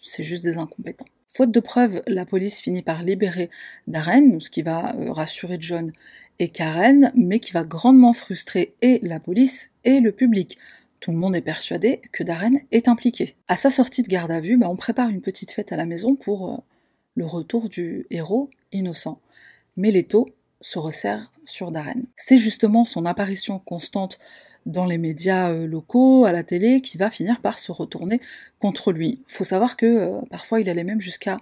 c'est 0.01 0.23
juste 0.23 0.45
des 0.45 0.57
incompétents. 0.57 1.07
Faute 1.37 1.51
de 1.51 1.61
preuves, 1.61 2.01
la 2.07 2.25
police 2.25 2.63
finit 2.63 2.81
par 2.81 3.03
libérer 3.03 3.51
Darren, 3.89 4.41
ce 4.41 4.49
qui 4.49 4.63
va 4.63 4.97
euh, 4.97 5.13
rassurer 5.13 5.59
John 5.61 5.93
et 6.39 6.49
Karen, 6.49 7.13
mais 7.15 7.41
qui 7.41 7.53
va 7.53 7.63
grandement 7.63 8.15
frustrer 8.15 8.75
et 8.81 9.01
la 9.03 9.21
police 9.21 9.71
et 9.85 10.01
le 10.01 10.13
public. 10.13 10.57
Tout 10.99 11.11
le 11.11 11.19
monde 11.19 11.37
est 11.37 11.43
persuadé 11.43 12.01
que 12.11 12.23
Darren 12.23 12.57
est 12.73 12.89
impliqué. 12.89 13.37
À 13.49 13.57
sa 13.57 13.69
sortie 13.69 14.03
de 14.03 14.09
garde 14.09 14.31
à 14.31 14.41
vue, 14.41 14.57
bah, 14.57 14.71
on 14.71 14.77
prépare 14.77 15.11
une 15.11 15.21
petite 15.21 15.51
fête 15.51 15.73
à 15.73 15.77
la 15.77 15.85
maison 15.85 16.17
pour 16.17 16.55
euh, 16.55 16.57
le 17.17 17.27
retour 17.27 17.69
du 17.69 18.07
héros 18.09 18.49
innocent. 18.73 19.21
Mais 19.77 19.91
l'étau 19.91 20.31
se 20.63 20.79
resserre 20.79 21.31
sur 21.45 21.71
Darren. 21.71 22.01
C'est 22.17 22.39
justement 22.39 22.87
son 22.87 23.05
apparition 23.05 23.59
constante 23.59 24.19
dans 24.67 24.85
les 24.85 24.99
médias 24.99 25.51
euh, 25.51 25.67
locaux, 25.67 26.27
à 26.27 26.33
la 26.33 26.43
télé, 26.43 26.81
qui 26.81 26.99
va 26.99 27.09
finir 27.09 27.41
par 27.41 27.59
se 27.59 27.73
retourner 27.73 28.21
contre 28.59 28.93
lui. 28.93 29.23
Faut 29.29 29.45
savoir 29.45 29.77
que 29.77 29.87
euh, 29.87 30.21
parfois 30.31 30.61
il 30.61 30.69
allait 30.69 30.85
même 30.85 31.01
jusqu'à 31.01 31.39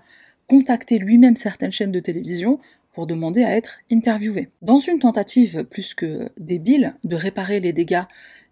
contacter 0.48 0.98
lui-même 0.98 1.36
certaines 1.36 1.72
chaînes 1.72 1.92
de 1.92 2.00
télévision 2.00 2.60
pour 2.92 3.06
demander 3.06 3.42
à 3.42 3.56
être 3.56 3.78
interviewé. 3.90 4.50
Dans 4.62 4.78
une 4.78 4.98
tentative 4.98 5.64
plus 5.64 5.94
que 5.94 6.28
débile 6.38 6.94
de 7.02 7.16
réparer 7.16 7.58
les 7.58 7.72
dégâts 7.72 8.04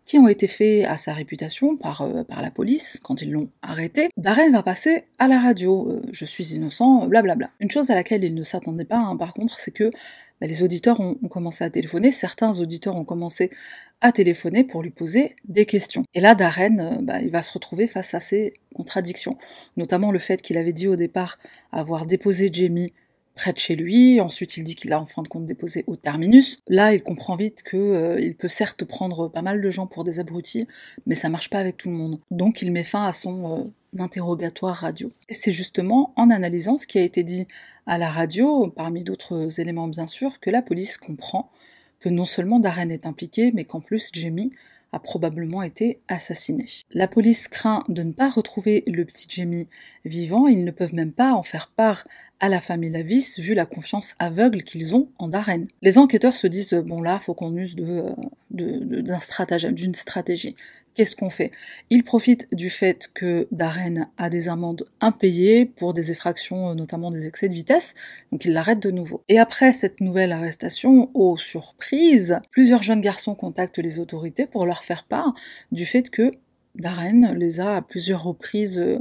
qui 0.04 0.18
ont 0.18 0.26
été 0.26 0.48
faits 0.48 0.84
à 0.86 0.96
sa 0.96 1.12
réputation 1.12 1.76
par, 1.76 2.02
euh, 2.02 2.24
par 2.24 2.42
la 2.42 2.50
police 2.50 2.98
quand 3.02 3.22
ils 3.22 3.30
l'ont 3.30 3.50
arrêté, 3.60 4.08
Darren 4.16 4.50
va 4.50 4.62
passer 4.62 5.04
à 5.20 5.28
la 5.28 5.38
radio. 5.38 6.00
je 6.10 6.24
suis 6.24 6.54
innocent, 6.54 7.06
blablabla. 7.06 7.50
Une 7.60 7.70
chose 7.70 7.90
à 7.90 7.94
laquelle 7.94 8.24
il 8.24 8.34
ne 8.34 8.42
s'attendait 8.42 8.84
pas, 8.84 8.98
hein, 8.98 9.16
par 9.16 9.32
contre, 9.32 9.60
c'est 9.60 9.70
que 9.70 9.90
bah, 10.42 10.48
les 10.48 10.64
auditeurs 10.64 10.98
ont, 10.98 11.14
commencé 11.30 11.62
à 11.62 11.70
téléphoner, 11.70 12.10
certains 12.10 12.58
auditeurs 12.58 12.96
ont 12.96 13.04
commencé 13.04 13.48
à 14.02 14.12
téléphoner 14.12 14.64
pour 14.64 14.82
lui 14.82 14.90
poser 14.90 15.36
des 15.48 15.64
questions. 15.64 16.04
Et 16.12 16.20
là, 16.20 16.34
Darren, 16.34 16.78
euh, 16.78 16.90
bah, 17.00 17.22
il 17.22 17.30
va 17.30 17.40
se 17.40 17.52
retrouver 17.52 17.86
face 17.86 18.12
à 18.14 18.20
ces 18.20 18.52
contradictions, 18.74 19.38
notamment 19.76 20.10
le 20.10 20.18
fait 20.18 20.42
qu'il 20.42 20.58
avait 20.58 20.72
dit 20.72 20.88
au 20.88 20.96
départ 20.96 21.38
avoir 21.70 22.04
déposé 22.04 22.50
Jamie 22.52 22.92
près 23.34 23.52
de 23.52 23.58
chez 23.58 23.76
lui, 23.76 24.20
ensuite 24.20 24.56
il 24.56 24.64
dit 24.64 24.74
qu'il 24.74 24.92
a 24.92 25.00
en 25.00 25.06
fin 25.06 25.22
de 25.22 25.28
compte 25.28 25.46
déposé 25.46 25.84
au 25.86 25.96
terminus. 25.96 26.60
Là, 26.68 26.92
il 26.92 27.02
comprend 27.02 27.36
vite 27.36 27.62
que 27.62 27.76
euh, 27.76 28.32
peut 28.38 28.48
certes 28.48 28.84
prendre 28.84 29.28
pas 29.28 29.40
mal 29.40 29.60
de 29.60 29.70
gens 29.70 29.86
pour 29.86 30.04
des 30.04 30.18
abrutis, 30.18 30.66
mais 31.06 31.14
ça 31.14 31.30
marche 31.30 31.48
pas 31.48 31.58
avec 31.58 31.76
tout 31.76 31.88
le 31.88 31.96
monde. 31.96 32.20
Donc 32.30 32.60
il 32.60 32.70
met 32.72 32.84
fin 32.84 33.06
à 33.06 33.12
son 33.12 33.60
euh, 33.60 34.02
interrogatoire 34.02 34.76
radio. 34.76 35.10
Et 35.28 35.34
c'est 35.34 35.52
justement 35.52 36.12
en 36.16 36.28
analysant 36.28 36.76
ce 36.76 36.86
qui 36.86 36.98
a 36.98 37.02
été 37.02 37.22
dit 37.22 37.46
à 37.86 37.98
la 37.98 38.10
radio, 38.10 38.68
parmi 38.68 39.02
d'autres 39.04 39.60
éléments 39.60 39.88
bien 39.88 40.06
sûr, 40.06 40.40
que 40.40 40.50
la 40.50 40.60
police 40.60 40.98
comprend 40.98 41.50
que 42.02 42.08
non 42.08 42.26
seulement 42.26 42.60
Darren 42.60 42.90
est 42.90 43.06
impliqué, 43.06 43.52
mais 43.54 43.64
qu'en 43.64 43.80
plus 43.80 44.10
Jamie 44.12 44.50
a 44.92 44.98
probablement 44.98 45.62
été 45.62 46.00
assassiné. 46.08 46.66
La 46.92 47.08
police 47.08 47.48
craint 47.48 47.82
de 47.88 48.02
ne 48.02 48.12
pas 48.12 48.28
retrouver 48.28 48.84
le 48.86 49.04
petit 49.06 49.26
Jamie 49.28 49.66
vivant, 50.04 50.46
ils 50.46 50.64
ne 50.64 50.70
peuvent 50.70 50.94
même 50.94 51.12
pas 51.12 51.32
en 51.32 51.42
faire 51.42 51.68
part 51.68 52.04
à 52.40 52.48
la 52.48 52.60
famille 52.60 52.90
Lavis 52.90 53.38
vu 53.38 53.54
la 53.54 53.64
confiance 53.64 54.14
aveugle 54.18 54.64
qu'ils 54.64 54.94
ont 54.94 55.08
en 55.18 55.28
Darren. 55.28 55.64
Les 55.80 55.96
enquêteurs 55.96 56.34
se 56.34 56.46
disent 56.46 56.74
bon 56.74 57.00
là 57.00 57.18
faut 57.20 57.34
qu'on 57.34 57.56
use 57.56 57.76
euh, 57.78 58.10
d'un 58.50 59.20
stratagème, 59.20 59.74
d'une 59.74 59.94
stratégie. 59.94 60.56
Qu'est-ce 60.94 61.16
qu'on 61.16 61.30
fait? 61.30 61.52
Il 61.88 62.04
profite 62.04 62.54
du 62.54 62.68
fait 62.68 63.08
que 63.14 63.48
Darren 63.50 64.10
a 64.18 64.28
des 64.28 64.50
amendes 64.50 64.84
impayées 65.00 65.64
pour 65.64 65.94
des 65.94 66.10
effractions, 66.10 66.70
euh, 66.70 66.74
notamment 66.74 67.10
des 67.10 67.26
excès 67.26 67.48
de 67.48 67.54
vitesse, 67.54 67.94
donc 68.30 68.44
il 68.44 68.52
l'arrête 68.52 68.80
de 68.80 68.90
nouveau. 68.90 69.22
Et 69.28 69.38
après 69.38 69.72
cette 69.72 70.00
nouvelle 70.02 70.32
arrestation, 70.32 71.10
aux 71.14 71.38
surprises, 71.38 72.38
plusieurs 72.50 72.82
jeunes 72.82 73.00
garçons 73.00 73.34
contactent 73.34 73.78
les 73.78 73.98
autorités 74.00 74.44
pour 74.46 74.66
leur 74.66 74.84
faire 74.84 75.04
part 75.04 75.34
du 75.70 75.86
fait 75.86 76.10
que 76.10 76.30
Darren 76.74 77.34
les 77.36 77.60
a 77.60 77.76
à 77.76 77.82
plusieurs 77.82 78.22
reprises 78.22 78.78
euh, 78.78 78.98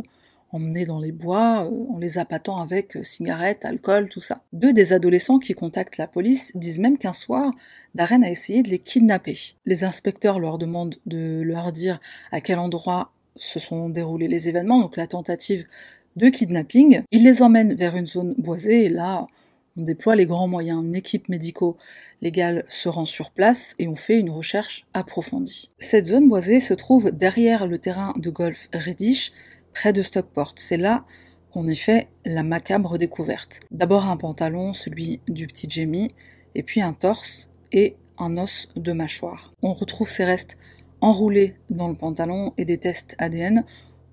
emmenés 0.51 0.86
dans 0.86 1.00
les 1.00 1.12
bois, 1.12 1.65
euh, 1.65 1.93
en 1.93 1.98
les 1.98 2.17
appâtant 2.17 2.58
avec 2.62 2.98
euh, 2.98 3.03
cigarettes, 3.03 3.65
alcool, 3.65 4.10
tout 4.10 4.22
ça. 4.22 4.41
Deux 4.53 4.74
des 4.74 4.93
adolescents 4.93 5.39
qui 5.39 5.53
contactent 5.53 5.98
la 5.98 6.08
police 6.08 6.51
disent 6.55 6.79
même 6.79 6.98
qu'un 6.98 7.13
soir, 7.13 7.51
Darren 7.96 8.24
a 8.24 8.29
essayé 8.29 8.63
de 8.63 8.70
les 8.70 8.79
kidnapper. 8.79 9.38
Les 9.65 9.84
inspecteurs 9.84 10.39
leur 10.39 10.58
demandent 10.58 10.96
de 11.05 11.41
leur 11.43 11.72
dire 11.72 12.00
à 12.31 12.41
quel 12.41 12.60
endroit 12.60 13.12
se 13.36 13.60
sont 13.60 13.89
déroulés 13.89 14.27
les 14.27 14.50
événements, 14.50 14.79
donc 14.79 14.98
la 14.98 15.08
tentative 15.08 15.65
de 16.15 16.27
kidnapping. 16.29 17.01
Ils 17.12 17.24
les 17.24 17.41
emmènent 17.41 17.74
vers 17.74 17.96
une 17.96 18.08
zone 18.08 18.36
boisée 18.38 18.86
et 18.86 18.89
là, 18.89 19.27
on 19.77 19.84
déploie 19.84 20.15
les 20.15 20.25
grands 20.25 20.48
moyens. 20.48 20.84
Une 20.84 20.96
équipe 20.96 21.29
médico-légale 21.29 22.65
se 22.67 22.89
rend 22.89 23.05
sur 23.05 23.31
place 23.31 23.75
et 23.79 23.88
on 23.88 23.96
fait 23.96 24.20
une 24.20 24.29
recherche 24.29 24.86
approfondie. 24.93 25.72
Cette 25.79 26.08
zone 26.08 26.27
boisée 26.27 26.60
se 26.60 26.74
trouve 26.74 27.12
derrière 27.12 27.67
le 27.67 27.77
terrain 27.77 28.13
de 28.17 28.29
golf 28.29 28.67
Reddish, 28.74 29.31
près 29.73 29.93
de 29.93 30.01
Stockport. 30.01 30.53
C'est 30.55 30.77
là 30.77 31.05
qu'on 31.51 31.67
y 31.67 31.75
fait 31.75 32.07
la 32.25 32.43
macabre 32.43 32.97
découverte. 32.97 33.59
D'abord 33.71 34.07
un 34.07 34.17
pantalon, 34.17 34.73
celui 34.73 35.19
du 35.27 35.47
petit 35.47 35.69
Jamie, 35.69 36.09
et 36.55 36.63
puis 36.63 36.81
un 36.81 36.93
torse 36.93 37.49
et 37.71 37.95
un 38.17 38.37
os 38.37 38.69
de 38.75 38.91
mâchoire. 38.93 39.51
On 39.61 39.73
retrouve 39.73 40.09
ces 40.09 40.25
restes 40.25 40.57
enroulés 41.01 41.55
dans 41.69 41.87
le 41.87 41.95
pantalon 41.95 42.53
et 42.57 42.65
des 42.65 42.77
tests 42.77 43.15
ADN 43.17 43.65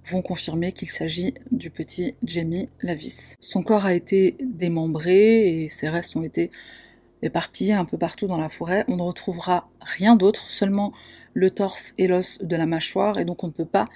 vont 0.06 0.22
confirmer 0.22 0.72
qu'il 0.72 0.90
s'agit 0.90 1.34
du 1.52 1.70
petit 1.70 2.14
Jamie 2.22 2.68
Lavis. 2.80 3.36
Son 3.40 3.62
corps 3.62 3.84
a 3.84 3.94
été 3.94 4.36
démembré 4.40 5.64
et 5.64 5.68
ses 5.68 5.88
restes 5.88 6.16
ont 6.16 6.22
été 6.22 6.50
éparpillés 7.20 7.74
un 7.74 7.84
peu 7.84 7.98
partout 7.98 8.26
dans 8.26 8.38
la 8.38 8.48
forêt. 8.48 8.84
On 8.88 8.96
ne 8.96 9.02
retrouvera 9.02 9.68
rien 9.80 10.16
d'autre, 10.16 10.50
seulement 10.50 10.92
le 11.34 11.50
torse 11.50 11.92
et 11.98 12.06
l'os 12.06 12.38
de 12.42 12.56
la 12.56 12.66
mâchoire, 12.66 13.18
et 13.18 13.24
donc 13.24 13.44
on 13.44 13.48
ne 13.48 13.52
peut 13.52 13.66
pas 13.66 13.86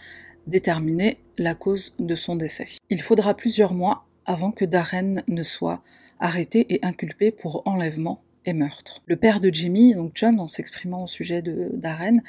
déterminer 0.46 1.18
la 1.38 1.54
cause 1.54 1.94
de 1.98 2.14
son 2.14 2.36
décès. 2.36 2.66
Il 2.90 3.02
faudra 3.02 3.34
plusieurs 3.34 3.74
mois 3.74 4.06
avant 4.26 4.50
que 4.50 4.64
Darren 4.64 5.22
ne 5.28 5.42
soit 5.42 5.82
arrêté 6.20 6.66
et 6.72 6.80
inculpé 6.82 7.30
pour 7.30 7.62
enlèvement 7.66 8.22
et 8.44 8.52
meurtre. 8.52 9.02
Le 9.06 9.16
père 9.16 9.40
de 9.40 9.50
Jimmy, 9.52 9.94
donc 9.94 10.12
John, 10.14 10.38
en 10.40 10.48
s'exprimant 10.48 11.04
au 11.04 11.06
sujet 11.06 11.42
de 11.42 11.70
Darren, 11.74 12.20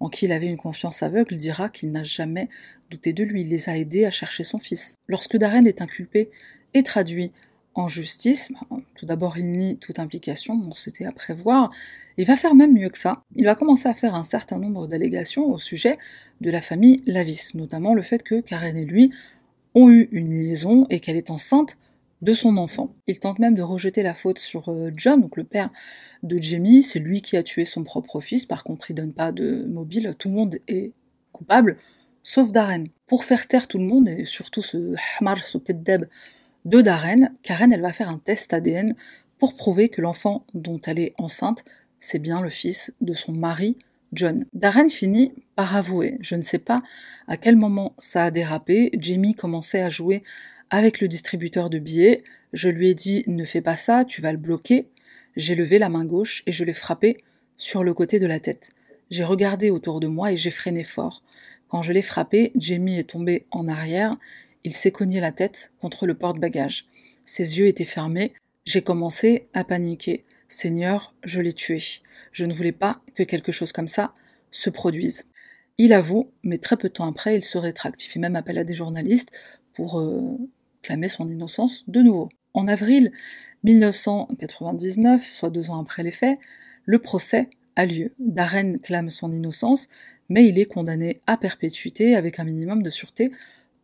en 0.00 0.08
qui 0.08 0.26
il 0.26 0.32
avait 0.32 0.46
une 0.46 0.56
confiance 0.56 1.02
aveugle, 1.02 1.36
dira 1.36 1.68
qu'il 1.68 1.90
n'a 1.90 2.04
jamais 2.04 2.48
douté 2.90 3.12
de 3.12 3.24
lui, 3.24 3.42
il 3.42 3.48
les 3.48 3.68
a 3.68 3.76
aidés 3.76 4.04
à 4.04 4.10
chercher 4.10 4.44
son 4.44 4.58
fils. 4.58 4.96
Lorsque 5.08 5.36
Darren 5.36 5.66
est 5.66 5.82
inculpé 5.82 6.30
et 6.74 6.82
traduit 6.82 7.30
en 7.78 7.88
justice, 7.88 8.50
tout 8.94 9.06
d'abord 9.06 9.38
il 9.38 9.50
nie 9.52 9.78
toute 9.78 9.98
implication, 9.98 10.70
c'était 10.74 11.04
à 11.04 11.12
prévoir, 11.12 11.70
il 12.16 12.26
va 12.26 12.36
faire 12.36 12.54
même 12.54 12.74
mieux 12.74 12.88
que 12.88 12.98
ça, 12.98 13.22
il 13.36 13.44
va 13.44 13.54
commencer 13.54 13.88
à 13.88 13.94
faire 13.94 14.14
un 14.14 14.24
certain 14.24 14.58
nombre 14.58 14.86
d'allégations 14.86 15.52
au 15.52 15.58
sujet 15.58 15.98
de 16.40 16.50
la 16.50 16.60
famille 16.60 17.02
Lavis, 17.06 17.52
notamment 17.54 17.94
le 17.94 18.02
fait 18.02 18.22
que 18.22 18.40
Karen 18.40 18.76
et 18.76 18.84
lui 18.84 19.12
ont 19.74 19.90
eu 19.90 20.08
une 20.12 20.30
liaison 20.30 20.86
et 20.90 21.00
qu'elle 21.00 21.16
est 21.16 21.30
enceinte 21.30 21.78
de 22.20 22.34
son 22.34 22.56
enfant. 22.56 22.92
Il 23.06 23.18
tente 23.20 23.38
même 23.38 23.54
de 23.54 23.62
rejeter 23.62 24.02
la 24.02 24.14
faute 24.14 24.38
sur 24.38 24.68
euh, 24.70 24.90
John, 24.96 25.20
donc 25.20 25.36
le 25.36 25.44
père 25.44 25.70
de 26.24 26.36
Jamie, 26.38 26.82
c'est 26.82 26.98
lui 26.98 27.22
qui 27.22 27.36
a 27.36 27.42
tué 27.42 27.64
son 27.64 27.84
propre 27.84 28.20
fils, 28.20 28.44
par 28.44 28.64
contre 28.64 28.90
il 28.90 28.94
donne 28.94 29.12
pas 29.12 29.30
de 29.30 29.64
mobile, 29.68 30.16
tout 30.18 30.28
le 30.28 30.34
monde 30.34 30.58
est 30.66 30.92
coupable, 31.32 31.76
sauf 32.24 32.50
Darren. 32.50 32.86
Pour 33.06 33.24
faire 33.24 33.46
taire 33.46 33.68
tout 33.68 33.78
le 33.78 33.84
monde, 33.84 34.08
et 34.08 34.24
surtout 34.24 34.62
ce 34.62 34.94
Hamar, 35.20 35.46
ce 35.46 35.58
de 36.68 36.82
Darren, 36.82 37.30
Karen 37.42 37.72
elle 37.72 37.80
va 37.80 37.94
faire 37.94 38.10
un 38.10 38.18
test 38.18 38.52
ADN 38.52 38.94
pour 39.38 39.56
prouver 39.56 39.88
que 39.88 40.02
l'enfant 40.02 40.44
dont 40.52 40.78
elle 40.84 40.98
est 40.98 41.14
enceinte, 41.16 41.64
c'est 41.98 42.18
bien 42.18 42.42
le 42.42 42.50
fils 42.50 42.92
de 43.00 43.14
son 43.14 43.32
mari, 43.32 43.78
John. 44.12 44.44
Darren 44.52 44.90
finit 44.90 45.32
par 45.56 45.74
avouer. 45.74 46.18
Je 46.20 46.34
ne 46.34 46.42
sais 46.42 46.58
pas 46.58 46.82
à 47.26 47.38
quel 47.38 47.56
moment 47.56 47.94
ça 47.96 48.24
a 48.24 48.30
dérapé. 48.30 48.90
Jamie 48.98 49.34
commençait 49.34 49.80
à 49.80 49.88
jouer 49.88 50.22
avec 50.68 51.00
le 51.00 51.08
distributeur 51.08 51.70
de 51.70 51.78
billets. 51.78 52.22
Je 52.52 52.68
lui 52.68 52.88
ai 52.88 52.94
dit 52.94 53.24
ne 53.28 53.46
fais 53.46 53.62
pas 53.62 53.76
ça, 53.76 54.04
tu 54.04 54.20
vas 54.20 54.32
le 54.32 54.38
bloquer. 54.38 54.88
J'ai 55.36 55.54
levé 55.54 55.78
la 55.78 55.88
main 55.88 56.04
gauche 56.04 56.42
et 56.46 56.52
je 56.52 56.64
l'ai 56.64 56.74
frappé 56.74 57.16
sur 57.56 57.82
le 57.82 57.94
côté 57.94 58.18
de 58.18 58.26
la 58.26 58.40
tête. 58.40 58.72
J'ai 59.10 59.24
regardé 59.24 59.70
autour 59.70 60.00
de 60.00 60.06
moi 60.06 60.32
et 60.32 60.36
j'ai 60.36 60.50
freiné 60.50 60.84
fort. 60.84 61.22
Quand 61.68 61.80
je 61.80 61.94
l'ai 61.94 62.02
frappé, 62.02 62.52
Jamie 62.56 62.98
est 62.98 63.08
tombé 63.08 63.46
en 63.52 63.68
arrière. 63.68 64.18
Il 64.68 64.74
s'est 64.74 64.92
cogné 64.92 65.18
la 65.18 65.32
tête 65.32 65.72
contre 65.80 66.06
le 66.06 66.12
porte-bagages. 66.12 66.84
Ses 67.24 67.58
yeux 67.58 67.68
étaient 67.68 67.86
fermés. 67.86 68.34
J'ai 68.66 68.82
commencé 68.82 69.48
à 69.54 69.64
paniquer. 69.64 70.26
Seigneur, 70.46 71.14
je 71.24 71.40
l'ai 71.40 71.54
tué. 71.54 71.82
Je 72.32 72.44
ne 72.44 72.52
voulais 72.52 72.72
pas 72.72 73.00
que 73.14 73.22
quelque 73.22 73.50
chose 73.50 73.72
comme 73.72 73.86
ça 73.86 74.12
se 74.50 74.68
produise. 74.68 75.24
Il 75.78 75.94
avoue, 75.94 76.32
mais 76.42 76.58
très 76.58 76.76
peu 76.76 76.88
de 76.88 76.92
temps 76.92 77.08
après, 77.08 77.34
il 77.34 77.44
se 77.44 77.56
rétracte. 77.56 78.04
Il 78.04 78.08
fait 78.08 78.18
même 78.18 78.36
appel 78.36 78.58
à 78.58 78.64
des 78.64 78.74
journalistes 78.74 79.30
pour 79.72 80.00
euh, 80.00 80.36
clamer 80.82 81.08
son 81.08 81.28
innocence 81.28 81.84
de 81.88 82.02
nouveau. 82.02 82.28
En 82.52 82.68
avril 82.68 83.10
1999, 83.64 85.24
soit 85.24 85.48
deux 85.48 85.70
ans 85.70 85.80
après 85.80 86.02
les 86.02 86.10
faits, 86.10 86.38
le 86.84 86.98
procès 86.98 87.48
a 87.74 87.86
lieu. 87.86 88.12
Darren 88.18 88.76
clame 88.76 89.08
son 89.08 89.32
innocence, 89.32 89.88
mais 90.28 90.46
il 90.46 90.58
est 90.58 90.66
condamné 90.66 91.22
à 91.26 91.38
perpétuité 91.38 92.16
avec 92.16 92.38
un 92.38 92.44
minimum 92.44 92.82
de 92.82 92.90
sûreté 92.90 93.30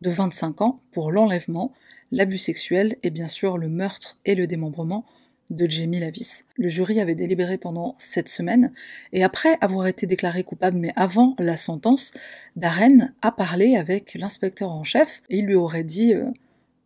de 0.01 0.09
25 0.09 0.61
ans 0.61 0.81
pour 0.91 1.11
l'enlèvement, 1.11 1.73
l'abus 2.11 2.37
sexuel 2.37 2.97
et 3.03 3.09
bien 3.09 3.27
sûr 3.27 3.57
le 3.57 3.69
meurtre 3.69 4.17
et 4.25 4.35
le 4.35 4.47
démembrement 4.47 5.05
de 5.49 5.69
Jamie 5.69 5.99
Lavis. 5.99 6.43
Le 6.57 6.67
jury 6.67 6.99
avait 6.99 7.15
délibéré 7.15 7.57
pendant 7.57 7.95
sept 7.97 8.29
semaines, 8.29 8.71
et 9.13 9.23
après 9.23 9.57
avoir 9.61 9.87
été 9.87 10.07
déclaré 10.07 10.43
coupable, 10.43 10.77
mais 10.77 10.91
avant 10.95 11.35
la 11.37 11.55
sentence, 11.55 12.13
Darren 12.55 13.13
a 13.21 13.31
parlé 13.31 13.75
avec 13.75 14.15
l'inspecteur 14.15 14.71
en 14.71 14.83
chef, 14.83 15.21
et 15.29 15.39
il 15.39 15.45
lui 15.45 15.55
aurait 15.55 15.83
dit 15.83 16.13
euh, 16.13 16.25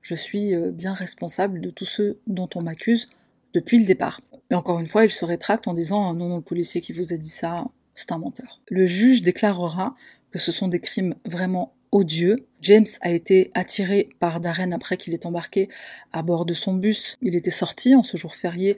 Je 0.01 0.15
suis 0.15 0.53
euh, 0.53 0.71
bien 0.71 0.93
responsable 0.93 1.61
de 1.61 1.69
tous 1.69 1.85
ceux 1.85 2.19
dont 2.27 2.49
on 2.55 2.61
m'accuse 2.61 3.09
depuis 3.53 3.79
le 3.79 3.85
départ. 3.85 4.21
Et 4.51 4.55
encore 4.55 4.79
une 4.79 4.87
fois, 4.87 5.05
il 5.05 5.11
se 5.11 5.25
rétracte 5.25 5.67
en 5.67 5.73
disant 5.73 6.13
Non, 6.13 6.27
non, 6.27 6.35
le 6.37 6.43
policier 6.43 6.81
qui 6.81 6.91
vous 6.91 7.13
a 7.13 7.17
dit 7.17 7.29
ça, 7.29 7.65
c'est 7.95 8.11
un 8.11 8.17
menteur. 8.17 8.61
Le 8.69 8.85
juge 8.85 9.21
déclarera 9.21 9.95
que 10.31 10.39
ce 10.39 10.51
sont 10.51 10.67
des 10.67 10.79
crimes 10.79 11.15
vraiment 11.25 11.73
odieux. 11.91 12.47
James 12.61 12.87
a 13.01 13.11
été 13.11 13.51
attiré 13.53 14.09
par 14.19 14.39
Darren 14.39 14.71
après 14.71 14.97
qu'il 14.97 15.13
est 15.13 15.25
embarqué 15.25 15.69
à 16.11 16.21
bord 16.21 16.45
de 16.45 16.53
son 16.53 16.73
bus. 16.73 17.17
Il 17.21 17.35
était 17.35 17.51
sorti 17.51 17.95
en 17.95 18.03
ce 18.03 18.17
jour 18.17 18.35
férié 18.35 18.77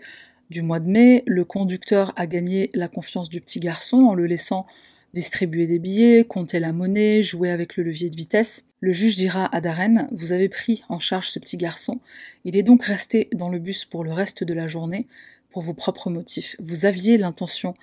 du 0.49 0.61
mois 0.61 0.79
de 0.79 0.89
mai. 0.89 1.23
Le 1.25 1.45
conducteur 1.45 2.13
a 2.15 2.27
gagné 2.27 2.69
la 2.73 2.87
confiance 2.87 3.29
du 3.29 3.41
petit 3.41 3.59
garçon 3.59 3.97
en 3.97 4.13
le 4.13 4.25
laissant 4.25 4.65
distribuer 5.13 5.67
des 5.67 5.79
billets, 5.79 6.23
compter 6.23 6.59
la 6.59 6.71
monnaie, 6.71 7.21
jouer 7.21 7.51
avec 7.51 7.75
le 7.75 7.83
levier 7.83 8.09
de 8.09 8.15
vitesse. 8.15 8.65
Le 8.79 8.91
juge 8.91 9.17
dira 9.17 9.53
à 9.53 9.61
Darren, 9.61 10.07
vous 10.11 10.31
avez 10.31 10.47
pris 10.47 10.83
en 10.89 10.99
charge 10.99 11.29
ce 11.29 11.39
petit 11.39 11.57
garçon. 11.57 11.99
Il 12.45 12.55
est 12.55 12.63
donc 12.63 12.83
resté 12.85 13.29
dans 13.33 13.49
le 13.49 13.59
bus 13.59 13.85
pour 13.85 14.03
le 14.03 14.13
reste 14.13 14.43
de 14.43 14.53
la 14.53 14.67
journée 14.67 15.07
pour 15.49 15.61
vos 15.61 15.73
propres 15.73 16.09
motifs. 16.09 16.55
Vous 16.59 16.85
aviez 16.85 17.17
l'intention 17.17 17.73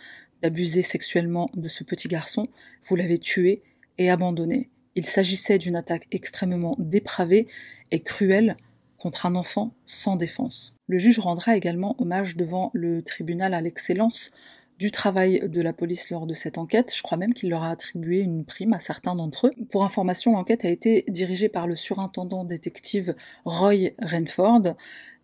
d'abuser 0.42 0.82
sexuellement 0.82 1.50
de 1.54 1.68
ce 1.68 1.84
petit 1.84 2.08
garçon, 2.08 2.48
vous 2.84 2.96
l'avez 2.96 3.18
tué 3.18 3.62
et 3.98 4.10
abandonné. 4.10 4.70
Il 4.98 5.06
s'agissait 5.06 5.58
d'une 5.58 5.76
attaque 5.76 6.08
extrêmement 6.10 6.74
dépravée 6.80 7.46
et 7.92 8.00
cruelle 8.00 8.56
contre 8.96 9.26
un 9.26 9.36
enfant 9.36 9.72
sans 9.86 10.16
défense. 10.16 10.74
Le 10.88 10.98
juge 10.98 11.20
rendra 11.20 11.56
également 11.56 11.94
hommage 12.00 12.34
devant 12.34 12.72
le 12.74 13.02
tribunal 13.02 13.54
à 13.54 13.60
l'excellence 13.60 14.32
du 14.80 14.90
travail 14.90 15.48
de 15.48 15.62
la 15.62 15.72
police 15.72 16.10
lors 16.10 16.26
de 16.26 16.34
cette 16.34 16.58
enquête. 16.58 16.92
Je 16.92 17.00
crois 17.04 17.16
même 17.16 17.32
qu'il 17.32 17.48
leur 17.48 17.62
a 17.62 17.70
attribué 17.70 18.18
une 18.18 18.44
prime 18.44 18.72
à 18.72 18.80
certains 18.80 19.14
d'entre 19.14 19.46
eux. 19.46 19.52
Pour 19.70 19.84
information, 19.84 20.32
l'enquête 20.32 20.64
a 20.64 20.68
été 20.68 21.04
dirigée 21.06 21.48
par 21.48 21.68
le 21.68 21.76
surintendant 21.76 22.42
détective 22.42 23.14
Roy 23.44 23.90
Renford. 24.02 24.74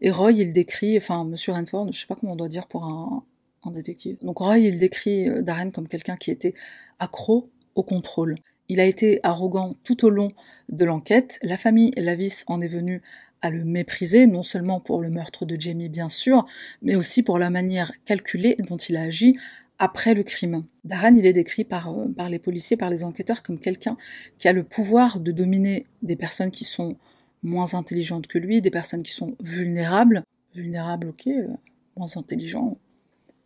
Et 0.01 0.13
Roy, 0.13 0.31
il 0.31 0.53
décrit, 0.53 0.97
enfin, 0.97 1.25
monsieur 1.25 1.53
Renford, 1.53 1.93
je 1.93 1.99
sais 1.99 2.07
pas 2.07 2.15
comment 2.15 2.35
on 2.35 2.37
doit 2.37 2.47
dire 2.47 2.69
pour 2.69 2.85
un, 2.85 3.25
détective. 3.73 4.19
Donc 4.23 4.39
Roy, 4.39 4.59
il 4.59 4.79
décrit 4.79 5.43
Darren 5.43 5.73
comme 5.73 5.89
quelqu'un 5.89 6.17
qui 6.17 6.31
était 6.31 6.55
accro 7.01 7.51
au 7.75 7.83
contrôle. 7.83 8.37
Il 8.69 8.81
a 8.81 8.85
été 8.85 9.21
arrogant 9.23 9.77
tout 9.85 10.05
au 10.05 10.11
long 10.11 10.33
de 10.69 10.85
l'enquête. 10.85 11.39
La 11.43 11.57
famille 11.57 11.93
Lavis 11.97 12.45
en 12.47 12.61
est 12.61 12.69
venue 12.69 13.03
à 13.43 13.51
le 13.51 13.65
mépriser, 13.65 14.27
non 14.27 14.43
seulement 14.43 14.81
pour 14.81 15.03
le 15.03 15.11
meurtre 15.11 15.45
de 15.45 15.61
Jamie 15.61 15.91
bien 15.91 16.09
sûr, 16.09 16.47
mais 16.81 16.95
aussi 16.95 17.23
pour 17.23 17.39
la 17.39 17.51
manière 17.51 17.93
calculée 18.07 18.57
dont 18.59 18.79
il 18.79 18.97
a 18.97 19.03
agi 19.03 19.37
après 19.79 20.15
le 20.15 20.23
crime. 20.23 20.63
Darren, 20.85 21.15
il 21.17 21.27
est 21.27 21.33
décrit 21.33 21.65
par, 21.65 21.91
euh, 21.91 22.07
par 22.17 22.31
les 22.31 22.39
policiers, 22.39 22.77
par 22.77 22.89
les 22.89 23.05
enquêteurs, 23.05 23.43
comme 23.43 23.59
quelqu'un 23.59 23.97
qui 24.39 24.49
a 24.49 24.53
le 24.53 24.65
pouvoir 24.65 25.21
de 25.21 25.31
dominer 25.31 25.87
des 26.03 26.17
personnes 26.17 26.51
qui 26.51 26.65
sont 26.65 26.97
moins 27.43 27.75
intelligentes 27.75 28.27
que 28.27 28.39
lui, 28.39 28.63
des 28.63 28.71
personnes 28.71 29.03
qui 29.03 29.13
sont 29.13 29.37
vulnérables. 29.41 30.23
Vulnérables, 30.55 31.09
ok, 31.09 31.27
euh, 31.27 31.49
moins 31.97 32.17
intelligents, 32.17 32.79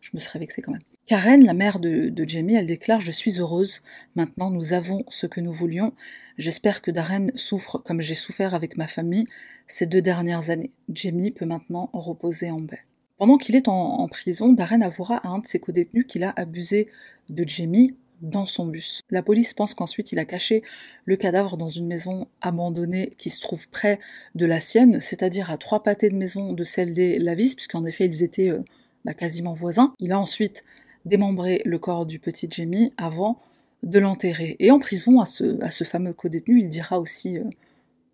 je 0.00 0.10
me 0.14 0.20
serais 0.20 0.38
vexée 0.38 0.62
quand 0.62 0.72
même. 0.72 0.82
Karen, 1.08 1.42
la 1.42 1.54
mère 1.54 1.78
de, 1.78 2.12
Jamie, 2.26 2.54
elle 2.54 2.66
déclare 2.66 3.00
Je 3.00 3.10
suis 3.10 3.40
heureuse, 3.40 3.80
maintenant 4.14 4.50
nous 4.50 4.74
avons 4.74 5.04
ce 5.08 5.26
que 5.26 5.40
nous 5.40 5.54
voulions. 5.54 5.94
J'espère 6.36 6.82
que 6.82 6.90
Darren 6.90 7.28
souffre 7.34 7.78
comme 7.78 8.02
j'ai 8.02 8.14
souffert 8.14 8.52
avec 8.52 8.76
ma 8.76 8.86
famille 8.86 9.24
ces 9.66 9.86
deux 9.86 10.02
dernières 10.02 10.50
années. 10.50 10.70
Jamie 10.92 11.30
peut 11.30 11.46
maintenant 11.46 11.88
reposer 11.94 12.50
en 12.50 12.60
paix. 12.66 12.80
Pendant 13.16 13.38
qu'il 13.38 13.56
est 13.56 13.68
en, 13.68 14.06
prison, 14.08 14.52
Darren 14.52 14.82
avouera 14.82 15.16
à 15.26 15.28
un 15.28 15.38
de 15.38 15.46
ses 15.46 15.58
codétenus 15.58 16.04
qu'il 16.06 16.24
a 16.24 16.34
abusé 16.36 16.90
de 17.30 17.42
Jamie 17.48 17.96
dans 18.20 18.44
son 18.44 18.66
bus. 18.66 19.00
La 19.10 19.22
police 19.22 19.54
pense 19.54 19.72
qu'ensuite 19.72 20.12
il 20.12 20.18
a 20.18 20.26
caché 20.26 20.62
le 21.06 21.16
cadavre 21.16 21.56
dans 21.56 21.70
une 21.70 21.86
maison 21.86 22.28
abandonnée 22.42 23.14
qui 23.16 23.30
se 23.30 23.40
trouve 23.40 23.66
près 23.70 23.98
de 24.34 24.44
la 24.44 24.60
sienne, 24.60 25.00
c'est-à-dire 25.00 25.50
à 25.50 25.56
trois 25.56 25.82
pâtés 25.82 26.10
de 26.10 26.16
maison 26.16 26.52
de 26.52 26.64
celle 26.64 26.92
des 26.92 27.18
Lavis, 27.18 27.54
puisqu'en 27.54 27.86
effet 27.86 28.04
ils 28.04 28.22
étaient 28.22 28.50
euh, 28.50 28.62
bah, 29.06 29.14
quasiment 29.14 29.54
voisins. 29.54 29.94
Il 30.00 30.12
a 30.12 30.20
ensuite 30.20 30.62
démembrer 31.04 31.62
le 31.64 31.78
corps 31.78 32.06
du 32.06 32.18
petit 32.18 32.48
Jamie 32.50 32.90
avant 32.96 33.40
de 33.82 33.98
l'enterrer. 33.98 34.56
Et 34.58 34.70
en 34.70 34.78
prison, 34.78 35.20
à 35.20 35.26
ce, 35.26 35.62
à 35.62 35.70
ce 35.70 35.84
fameux 35.84 36.12
co-détenu, 36.12 36.60
il 36.60 36.68
dira 36.68 36.98
aussi 36.98 37.38
euh, 37.38 37.44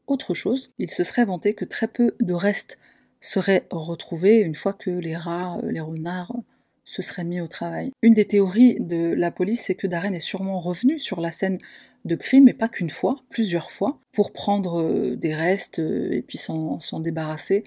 autre 0.07 0.35
chose. 0.35 0.73
Il 0.79 0.90
se 0.90 1.05
serait 1.05 1.25
vanté 1.25 1.55
que 1.55 1.64
très 1.64 1.88
peu 1.88 2.14
de 2.20 2.35
restes 2.35 2.79
seraient 3.20 3.66
retrouvés 3.70 4.40
une 4.40 4.55
fois 4.55 4.75
que 4.75 4.90
les 4.90 5.16
rats, 5.16 5.59
euh, 5.62 5.70
les 5.70 5.81
renards 5.81 6.33
euh, 6.37 6.40
se 6.85 7.01
seraient 7.01 7.25
mis 7.25 7.40
au 7.40 7.49
travail. 7.49 7.92
Une 8.03 8.12
des 8.12 8.27
théories 8.27 8.77
de 8.79 9.14
la 9.14 9.31
police, 9.31 9.62
c'est 9.62 9.75
que 9.75 9.87
Darren 9.87 10.12
est 10.12 10.20
sûrement 10.20 10.59
revenu 10.59 10.99
sur 10.99 11.20
la 11.20 11.31
scène 11.31 11.59
de 12.05 12.14
crime, 12.14 12.47
et 12.49 12.53
pas 12.53 12.68
qu'une 12.68 12.90
fois, 12.90 13.16
plusieurs 13.31 13.70
fois, 13.70 13.99
pour 14.12 14.35
prendre 14.35 15.14
des 15.14 15.33
restes 15.33 15.79
et 15.79 16.20
puis 16.20 16.37
s'en 16.37 17.01
débarrasser 17.01 17.64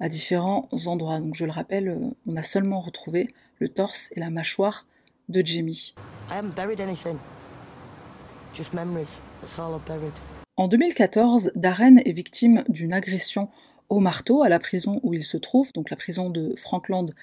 à 0.00 0.08
différents 0.08 0.68
endroits. 0.86 1.20
Donc 1.20 1.36
je 1.36 1.44
le 1.44 1.52
rappelle, 1.52 1.96
on 2.26 2.34
a 2.34 2.42
seulement 2.42 2.80
retrouvé 2.80 3.28
le 3.60 3.68
torse 3.68 4.08
et 4.16 4.20
la 4.20 4.30
mâchoire 4.30 4.86
de 5.28 5.46
Jamie. 5.46 5.94
En 10.56 10.66
2014, 10.66 11.52
Darren 11.54 11.98
est 11.98 12.12
victime 12.12 12.64
d'une 12.68 12.92
agression 12.92 13.48
au 13.88 14.00
marteau 14.00 14.42
à 14.42 14.48
la 14.48 14.58
prison 14.58 15.00
où 15.02 15.14
il 15.14 15.24
se 15.24 15.36
trouve, 15.36 15.72
donc 15.72 15.90
la 15.90 15.96
prison 15.96 16.30
de 16.30 16.54
Frankland 16.56 17.14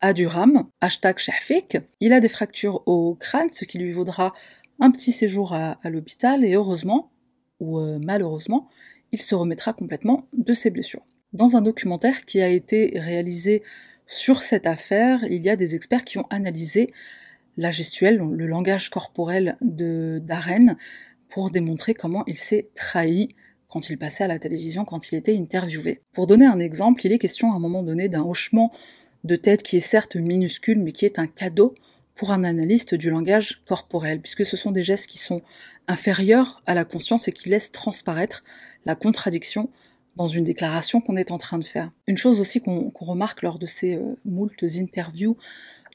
à 0.00 0.12
Durham. 0.12 0.64
Hashtag 0.80 1.18
Shafik. 1.18 1.78
Il 2.00 2.12
a 2.12 2.20
des 2.20 2.28
fractures 2.28 2.82
au 2.86 3.14
crâne, 3.14 3.48
ce 3.50 3.64
qui 3.64 3.78
lui 3.78 3.92
vaudra 3.92 4.32
un 4.78 4.90
petit 4.90 5.12
séjour 5.12 5.54
à, 5.54 5.78
l'hôpital 5.84 6.44
et 6.44 6.54
heureusement, 6.54 7.10
ou 7.60 7.78
euh, 7.78 7.98
malheureusement, 8.00 8.68
il 9.12 9.22
se 9.22 9.34
remettra 9.34 9.72
complètement 9.72 10.28
de 10.36 10.52
ses 10.52 10.70
blessures. 10.70 11.04
Dans 11.32 11.56
un 11.56 11.62
documentaire 11.62 12.24
qui 12.24 12.40
a 12.40 12.48
été 12.48 12.92
réalisé 12.98 13.62
sur 14.06 14.42
cette 14.42 14.66
affaire, 14.66 15.24
il 15.24 15.42
y 15.42 15.50
a 15.50 15.56
des 15.56 15.74
experts 15.74 16.04
qui 16.04 16.18
ont 16.18 16.26
analysé 16.30 16.92
la 17.56 17.70
gestuelle, 17.70 18.18
le 18.18 18.46
langage 18.46 18.90
corporel 18.90 19.56
de 19.60 20.20
Darren, 20.22 20.76
pour 21.28 21.50
démontrer 21.50 21.94
comment 21.94 22.24
il 22.26 22.38
s'est 22.38 22.70
trahi 22.74 23.34
quand 23.68 23.90
il 23.90 23.98
passait 23.98 24.24
à 24.24 24.28
la 24.28 24.38
télévision, 24.38 24.84
quand 24.84 25.10
il 25.10 25.16
était 25.16 25.36
interviewé. 25.36 26.00
Pour 26.12 26.26
donner 26.26 26.46
un 26.46 26.60
exemple, 26.60 27.04
il 27.04 27.12
est 27.12 27.18
question 27.18 27.52
à 27.52 27.56
un 27.56 27.58
moment 27.58 27.82
donné 27.82 28.08
d'un 28.08 28.22
hochement 28.22 28.72
de 29.24 29.34
tête 29.34 29.62
qui 29.62 29.76
est 29.76 29.80
certes 29.80 30.16
minuscule, 30.16 30.78
mais 30.78 30.92
qui 30.92 31.04
est 31.04 31.18
un 31.18 31.26
cadeau 31.26 31.74
pour 32.14 32.32
un 32.32 32.44
analyste 32.44 32.94
du 32.94 33.10
langage 33.10 33.60
corporel, 33.66 34.20
puisque 34.20 34.46
ce 34.46 34.56
sont 34.56 34.70
des 34.70 34.82
gestes 34.82 35.08
qui 35.08 35.18
sont 35.18 35.42
inférieurs 35.88 36.62
à 36.64 36.74
la 36.74 36.84
conscience 36.84 37.28
et 37.28 37.32
qui 37.32 37.48
laissent 37.48 37.72
transparaître 37.72 38.44
la 38.86 38.94
contradiction 38.94 39.68
dans 40.16 40.26
une 40.26 40.44
déclaration 40.44 41.00
qu'on 41.00 41.16
est 41.16 41.30
en 41.30 41.38
train 41.38 41.58
de 41.58 41.64
faire. 41.64 41.92
Une 42.06 42.16
chose 42.16 42.40
aussi 42.40 42.60
qu'on 42.60 42.90
remarque 42.98 43.42
lors 43.42 43.58
de 43.58 43.66
ces 43.66 43.96
euh, 43.96 44.16
moultes 44.24 44.64
interviews 44.78 45.36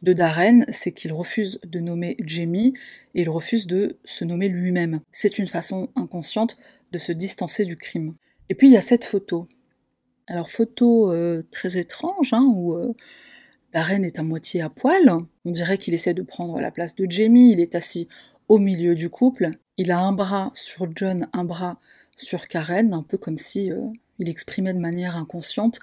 de 0.01 0.13
Darren, 0.13 0.65
c'est 0.69 0.91
qu'il 0.91 1.13
refuse 1.13 1.59
de 1.65 1.79
nommer 1.79 2.17
Jamie 2.25 2.73
et 3.13 3.21
il 3.21 3.29
refuse 3.29 3.67
de 3.67 3.97
se 4.03 4.23
nommer 4.23 4.47
lui-même. 4.47 5.01
C'est 5.11 5.37
une 5.37 5.47
façon 5.47 5.89
inconsciente 5.95 6.57
de 6.91 6.97
se 6.97 7.11
distancer 7.11 7.65
du 7.65 7.77
crime. 7.77 8.15
Et 8.49 8.55
puis 8.55 8.67
il 8.67 8.73
y 8.73 8.77
a 8.77 8.81
cette 8.81 9.05
photo. 9.05 9.47
Alors 10.27 10.49
photo 10.49 11.11
euh, 11.11 11.43
très 11.51 11.77
étrange, 11.77 12.33
hein, 12.33 12.45
où 12.53 12.75
euh, 12.75 12.93
Darren 13.73 14.03
est 14.03 14.19
à 14.19 14.23
moitié 14.23 14.61
à 14.61 14.69
poil. 14.69 15.11
On 15.45 15.51
dirait 15.51 15.77
qu'il 15.77 15.93
essaie 15.93 16.13
de 16.13 16.23
prendre 16.23 16.59
la 16.59 16.71
place 16.71 16.95
de 16.95 17.09
Jamie. 17.09 17.51
Il 17.51 17.59
est 17.59 17.75
assis 17.75 18.07
au 18.47 18.57
milieu 18.57 18.95
du 18.95 19.09
couple. 19.09 19.51
Il 19.77 19.91
a 19.91 19.99
un 19.99 20.13
bras 20.13 20.51
sur 20.53 20.87
John, 20.95 21.27
un 21.33 21.43
bras 21.43 21.79
sur 22.17 22.47
Karen, 22.47 22.93
un 22.93 23.03
peu 23.03 23.17
comme 23.17 23.37
si 23.37 23.71
il 24.21 24.29
exprimait 24.29 24.73
de 24.73 24.79
manière 24.79 25.17
inconsciente 25.17 25.79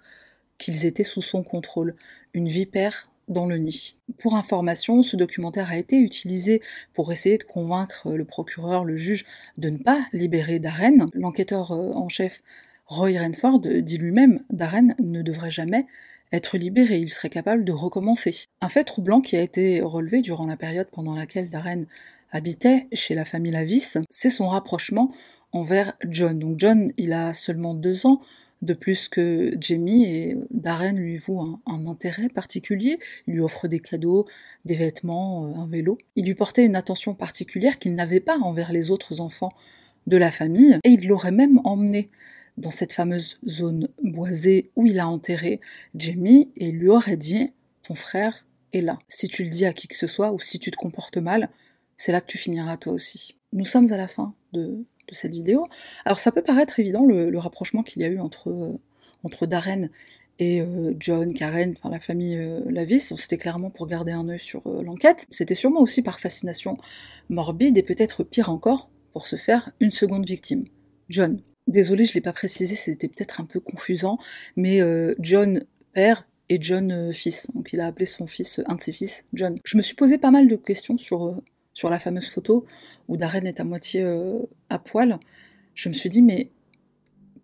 qu'ils 0.57 0.87
étaient 0.87 1.05
sous 1.05 1.23
son 1.23 1.43
contrôle, 1.43 1.95
une 2.33 2.49
vipère 2.49 3.11
dans 3.29 3.47
le 3.47 3.59
nid. 3.59 3.97
Pour 4.19 4.37
information, 4.37 5.03
ce 5.03 5.17
documentaire 5.17 5.71
a 5.71 5.77
été 5.77 5.99
utilisé 5.99 6.63
pour 6.95 7.13
essayer 7.13 7.37
de 7.37 7.45
convaincre 7.45 8.11
le 8.13 8.25
procureur, 8.25 8.85
le 8.85 8.97
juge, 8.97 9.27
de 9.59 9.69
ne 9.69 9.77
pas 9.77 10.07
libérer 10.13 10.59
Darren. 10.59 11.07
L'enquêteur 11.13 11.73
euh, 11.73 11.93
en 11.93 12.09
chef 12.09 12.43
Roy 12.87 13.19
Renford 13.19 13.61
dit 13.61 13.99
lui-même 13.99 14.41
Darren 14.51 14.95
ne 14.99 15.21
devrait 15.21 15.51
jamais 15.51 15.87
être 16.33 16.57
libéré, 16.57 16.99
il 16.99 17.11
serait 17.11 17.31
capable 17.31 17.65
de 17.65 17.73
recommencer. 17.73 18.45
Un 18.61 18.69
fait 18.69 18.85
troublant 18.85 19.21
qui 19.21 19.37
a 19.37 19.43
été 19.43 19.81
relevé 19.81 20.21
durant 20.21 20.47
la 20.47 20.57
période 20.57 20.89
pendant 20.91 21.15
laquelle 21.15 21.51
Darren 21.51 21.83
habitait 22.31 22.87
chez 22.93 23.15
la 23.15 23.25
famille 23.25 23.53
Lavis, 23.53 23.99
c'est 24.11 24.31
son 24.31 24.49
rapprochement 24.49 25.13
envers 25.53 25.95
John. 26.09 26.39
Donc 26.39 26.59
John, 26.59 26.93
il 26.97 27.13
a 27.13 27.35
seulement 27.35 27.75
deux 27.75 28.07
ans 28.07 28.21
de 28.63 28.75
plus 28.75 29.09
que 29.09 29.57
Jamie 29.61 30.05
et 30.05 30.37
Darren 30.51 30.93
lui 30.93 31.17
voue 31.17 31.41
un, 31.41 31.87
intérêt 31.87 32.29
particulier. 32.29 32.99
Il 33.27 33.35
lui 33.35 33.41
offre 33.41 33.69
des 33.69 33.79
cadeaux, 33.79 34.27
des 34.65 34.75
vêtements, 34.75 35.47
euh, 35.47 35.61
un 35.61 35.67
vélo. 35.67 35.99
Il 36.17 36.27
lui 36.27 36.35
portait 36.35 36.65
une 36.65 36.77
attention 36.77 37.15
particulière 37.15 37.79
qu'il 37.79 37.95
n'avait 37.95 38.21
pas 38.21 38.39
envers 38.39 38.73
les 38.73 38.91
autres 38.91 39.21
enfants 39.21 39.53
de 40.07 40.17
la 40.17 40.31
famille 40.31 40.79
et 40.85 40.91
il 40.91 41.07
l'aurait 41.07 41.31
même 41.31 41.61
emmené 41.65 42.11
dans 42.57 42.71
cette 42.71 42.93
fameuse 42.93 43.39
zone 43.47 43.89
boisée 44.03 44.71
où 44.75 44.87
il 44.87 44.99
a 44.99 45.09
enterré 45.09 45.61
Jamie 45.95 46.51
et 46.57 46.73
lui 46.73 46.89
aurait 46.89 47.17
dit 47.17 47.53
ton 47.83 47.95
frère 47.95 48.47
est 48.73 48.81
là. 48.81 48.99
Si 49.07 49.29
tu 49.29 49.45
le 49.45 49.51
dis 49.51 49.67
à 49.67 49.73
qui 49.73 49.87
que 49.87 49.97
ce 49.97 50.07
soit 50.07 50.33
ou 50.33 50.41
si 50.41 50.59
tu 50.59 50.71
te 50.71 50.77
comportes 50.77 51.19
mal, 51.19 51.51
c'est 51.97 52.11
là 52.11 52.21
que 52.21 52.27
tu 52.27 52.39
finiras 52.39 52.77
toi 52.77 52.93
aussi. 52.93 53.37
Nous 53.53 53.65
sommes 53.65 53.93
à 53.93 53.97
la 53.97 54.09
fin 54.09 54.35
de, 54.53 54.85
cette 55.15 55.33
vidéo. 55.33 55.67
Alors 56.05 56.19
ça 56.19 56.33
peut 56.33 56.43
paraître 56.43 56.79
évident 56.81 57.05
le, 57.05 57.37
rapprochement 57.39 57.83
qu'il 57.83 58.03
y 58.03 58.05
a 58.05 58.09
eu 58.09 58.19
entre, 58.19 58.51
euh, 58.51 58.79
entre 59.23 59.47
Darren 59.47 59.89
et 60.39 60.61
euh, 60.61 60.95
John, 60.99 61.35
Karen, 61.35 61.75
enfin 61.77 61.91
la 61.91 62.01
famille 62.01 62.37
euh, 62.37 62.61
Lavis, 62.69 63.13
c'était 63.17 63.39
clairement 63.39 63.71
pour 63.71 63.87
garder 63.87 64.13
un 64.13 64.29
œil 64.29 64.39
sur 64.39 64.69
l'enquête. 64.83 65.27
C'était 65.31 65.55
sûrement 65.55 65.81
aussi 65.81 66.03
par 66.03 66.21
fascination 66.21 66.77
morbide 67.29 67.77
et 67.77 67.83
peut-être 67.83 68.25
pire 68.25 68.51
encore, 68.51 68.91
pour 69.13 69.27
se 69.27 69.37
faire 69.37 69.71
une 69.81 69.91
seconde 69.91 70.27
victime. 70.27 70.65
John. 71.09 71.41
Désolé, 71.67 72.05
je 72.05 72.13
ne 72.13 72.15
l'ai 72.15 72.21
pas 72.21 72.33
précisé, 72.33 72.77
c'était 72.77 73.09
peut-être 73.09 73.41
un 73.41 73.45
peu 73.45 73.61
confusant, 73.61 74.17
mais 74.57 74.81
John 75.19 75.65
père 75.93 76.27
et 76.49 76.57
John 76.61 77.13
fils. 77.13 77.49
Donc 77.55 77.75
il 77.75 77.81
a 77.81 77.87
appelé 77.87 78.07
son 78.07 78.27
fils, 78.27 78.61
un 78.67 78.77
de 78.77 78.81
ses 78.81 78.93
fils, 78.93 79.27
John. 79.35 79.59
Je 79.65 79.77
me 79.77 79.83
suis 79.83 79.95
posé 79.95 80.17
pas 80.17 80.31
mal 80.31 80.49
de 80.49 80.57
questions 80.57 80.97
sur 80.97 81.39
sur 81.79 81.91
la 81.91 82.01
fameuse 82.01 82.27
photo 82.27 82.67
où 83.07 83.17
Darren 83.17 83.45
est 83.45 83.61
à 83.61 83.65
moitié 83.65 84.03
euh, 84.03 84.41
à 84.69 84.81
poil, 84.81 85.17
je 85.77 85.89
me 85.89 85.95
suis 85.95 86.09
dit, 86.09 86.23
mais 86.23 86.51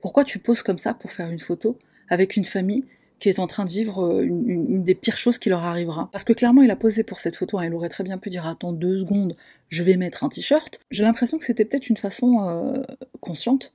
pourquoi 0.01 0.25
tu 0.25 0.41
poses 0.41 0.65
comme 0.65 0.77
ça 0.77 0.93
pour 0.93 1.13
faire 1.13 1.31
une 1.31 1.39
photo 1.39 1.79
avec 2.09 2.35
une 2.37 2.45
famille 2.45 2.85
qui 3.21 3.29
est 3.29 3.39
en 3.39 3.47
train 3.47 3.65
de 3.65 3.71
vivre 3.71 4.05
euh, 4.05 4.25
une, 4.25 4.83
des 4.83 4.97
pires 4.97 5.19
choses 5.19 5.39
qui 5.39 5.51
leur 5.51 5.63
arrivera? 5.63 6.09
Parce 6.11 6.25
que 6.25 6.33
clairement, 6.33 6.63
il 6.63 6.71
a 6.73 6.75
posé 6.75 7.05
pour 7.05 7.21
cette 7.21 7.37
photo, 7.37 7.59
hein, 7.59 7.67
il 7.67 7.75
aurait 7.75 7.89
très 7.89 8.03
bien 8.03 8.19
pu 8.19 8.29
dire 8.29 8.45
attends 8.45 8.73
deux 8.73 8.99
secondes, 8.99 9.37
je 9.69 9.85
vais 9.85 9.97
mettre 9.97 10.25
un 10.25 10.29
t-shirt. 10.29 10.81
J'ai 10.91 11.05
l'impression 11.05 11.39
que 11.39 11.45
c'était 11.45 11.65
peut-être 11.65 11.89
une 11.89 11.97
façon 11.97 12.41
euh, 12.41 12.83
consciente 13.21 13.73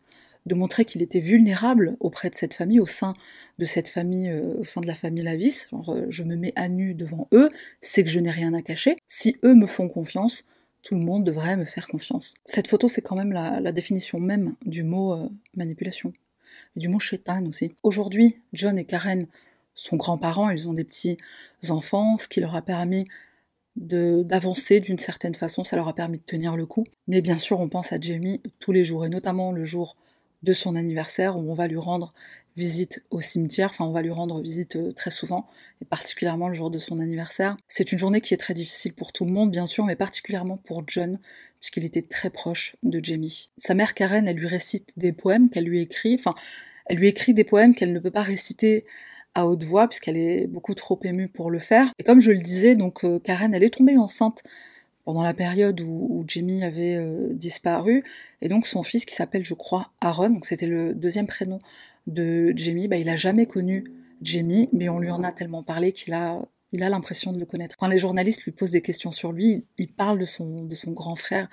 de 0.49 0.55
montrer 0.55 0.83
qu'il 0.83 1.01
était 1.01 1.19
vulnérable 1.19 1.95
auprès 1.99 2.29
de 2.29 2.35
cette 2.35 2.53
famille, 2.53 2.79
au 2.79 2.85
sein 2.85 3.13
de 3.59 3.65
cette 3.65 3.87
famille, 3.87 4.29
euh, 4.29 4.55
au 4.59 4.63
sein 4.65 4.81
de 4.81 4.87
la 4.87 4.95
famille 4.95 5.23
Lavis. 5.23 5.67
Euh, 5.87 6.07
je 6.09 6.23
me 6.23 6.35
mets 6.35 6.51
à 6.55 6.67
nu 6.67 6.95
devant 6.95 7.29
eux, 7.33 7.49
c'est 7.79 8.03
que 8.03 8.09
je 8.09 8.19
n'ai 8.19 8.31
rien 8.31 8.53
à 8.53 8.61
cacher. 8.61 8.97
Si 9.07 9.37
eux 9.43 9.55
me 9.55 9.67
font 9.67 9.87
confiance, 9.87 10.43
tout 10.81 10.95
le 10.95 11.01
monde 11.01 11.23
devrait 11.23 11.55
me 11.55 11.65
faire 11.65 11.87
confiance. 11.87 12.33
Cette 12.45 12.67
photo, 12.67 12.89
c'est 12.89 13.01
quand 13.01 13.15
même 13.15 13.31
la, 13.31 13.71
définition 13.71 14.19
même 14.19 14.55
du 14.65 14.83
mot 14.83 15.13
euh, 15.13 15.29
manipulation, 15.55 16.11
du 16.75 16.89
mot 16.89 16.99
chétan 16.99 17.45
aussi. 17.45 17.75
Aujourd'hui, 17.83 18.39
John 18.53 18.77
et 18.79 18.85
Karen 18.85 19.25
sont 19.75 19.97
grands-parents, 19.97 20.49
ils 20.49 20.67
ont 20.67 20.73
des 20.73 20.83
petits 20.83 21.17
enfants, 21.69 22.17
ce 22.17 22.27
qui 22.27 22.41
leur 22.41 22.55
a 22.55 22.61
permis 22.61 23.05
d'avancer 23.75 24.81
d'une 24.81 24.97
certaine 24.97 25.35
façon, 25.35 25.63
ça 25.63 25.77
leur 25.77 25.87
a 25.87 25.93
permis 25.93 26.17
de 26.17 26.23
tenir 26.23 26.57
le 26.57 26.65
coup. 26.65 26.85
Mais 27.07 27.21
bien 27.21 27.37
sûr, 27.37 27.59
on 27.61 27.69
pense 27.69 27.93
à 27.93 27.99
Jamie 27.99 28.41
tous 28.59 28.71
les 28.71 28.83
jours, 28.83 29.05
et 29.05 29.09
notamment 29.09 29.51
le 29.51 29.63
jour 29.63 29.95
de 30.43 30.53
son 30.53 30.75
anniversaire 30.75 31.37
où 31.37 31.51
on 31.51 31.53
va 31.53 31.67
lui 31.67 31.77
rendre 31.77 32.13
visite 32.55 33.01
au 33.09 33.21
cimetière, 33.21 33.69
enfin 33.69 33.85
on 33.85 33.91
va 33.91 34.01
lui 34.01 34.11
rendre 34.11 34.41
visite 34.41 34.75
euh, 34.75 34.91
très 34.91 35.11
souvent, 35.11 35.47
et 35.81 35.85
particulièrement 35.85 36.49
le 36.49 36.53
jour 36.53 36.69
de 36.69 36.77
son 36.77 36.99
anniversaire. 36.99 37.55
C'est 37.67 37.91
une 37.91 37.99
journée 37.99 38.21
qui 38.21 38.33
est 38.33 38.37
très 38.37 38.53
difficile 38.53 38.93
pour 38.93 39.13
tout 39.13 39.25
le 39.25 39.31
monde, 39.31 39.51
bien 39.51 39.65
sûr, 39.65 39.85
mais 39.85 39.95
particulièrement 39.95 40.57
pour 40.57 40.83
John, 40.87 41.19
puisqu'il 41.59 41.85
était 41.85 42.01
très 42.01 42.29
proche 42.29 42.75
de 42.83 42.99
Jamie. 43.01 43.49
Sa 43.57 43.75
mère 43.75 43.93
Karen, 43.93 44.27
elle 44.27 44.35
lui 44.35 44.47
récite 44.47 44.91
des 44.97 45.13
poèmes 45.13 45.49
qu'elle 45.49 45.65
lui 45.65 45.79
écrit, 45.79 46.15
enfin, 46.15 46.35
elle 46.87 46.97
lui 46.97 47.07
écrit 47.07 47.33
des 47.33 47.43
poèmes 47.43 47.73
qu'elle 47.75 47.93
ne 47.93 47.99
peut 47.99 48.11
pas 48.11 48.23
réciter 48.23 48.85
à 49.35 49.45
haute 49.45 49.63
voix, 49.63 49.87
puisqu'elle 49.87 50.17
est 50.17 50.47
beaucoup 50.47 50.73
trop 50.73 50.99
émue 51.03 51.29
pour 51.29 51.51
le 51.51 51.59
faire. 51.59 51.93
Et 51.99 52.03
comme 52.03 52.19
je 52.19 52.31
le 52.31 52.39
disais, 52.39 52.75
donc 52.75 53.05
euh, 53.05 53.19
Karen, 53.19 53.53
elle 53.53 53.63
est 53.63 53.73
tombée 53.75 53.97
enceinte 53.97 54.43
pendant 55.09 55.23
la 55.23 55.33
période 55.33 55.81
où, 55.81 56.23
Jamie 56.27 56.63
avait 56.63 56.95
euh, 56.95 57.29
disparu. 57.33 58.03
Et 58.43 58.47
donc 58.47 58.67
son 58.67 58.83
fils, 58.83 59.05
qui 59.05 59.15
s'appelle, 59.15 59.43
je 59.43 59.55
crois, 59.55 59.91
Aaron, 60.01 60.29
donc 60.29 60.45
c'était 60.45 60.67
le 60.67 60.93
deuxième 60.93 61.25
prénom 61.25 61.57
de 62.05 62.53
Jamie, 62.55 62.87
bah, 62.87 62.97
il 62.97 63.09
a 63.09 63.15
jamais 63.15 63.47
connu 63.47 63.85
Jamie, 64.21 64.69
mais 64.71 64.87
on 64.87 64.99
lui 64.99 65.09
en 65.09 65.23
a 65.23 65.31
tellement 65.31 65.63
parlé 65.63 65.93
qu'il 65.93 66.13
a 66.13 66.47
il 66.73 66.83
a 66.83 66.89
l'impression 66.89 67.31
de 67.31 67.39
le 67.39 67.47
connaître. 67.47 67.75
Quand 67.75 67.87
les 67.87 67.97
journalistes 67.97 68.43
lui 68.43 68.51
posent 68.51 68.69
des 68.69 68.83
questions 68.83 69.11
sur 69.11 69.31
lui, 69.31 69.65
il 69.79 69.91
parle 69.91 70.19
de 70.19 70.25
son, 70.25 70.65
de 70.65 70.75
son 70.75 70.91
grand 70.91 71.15
frère 71.15 71.49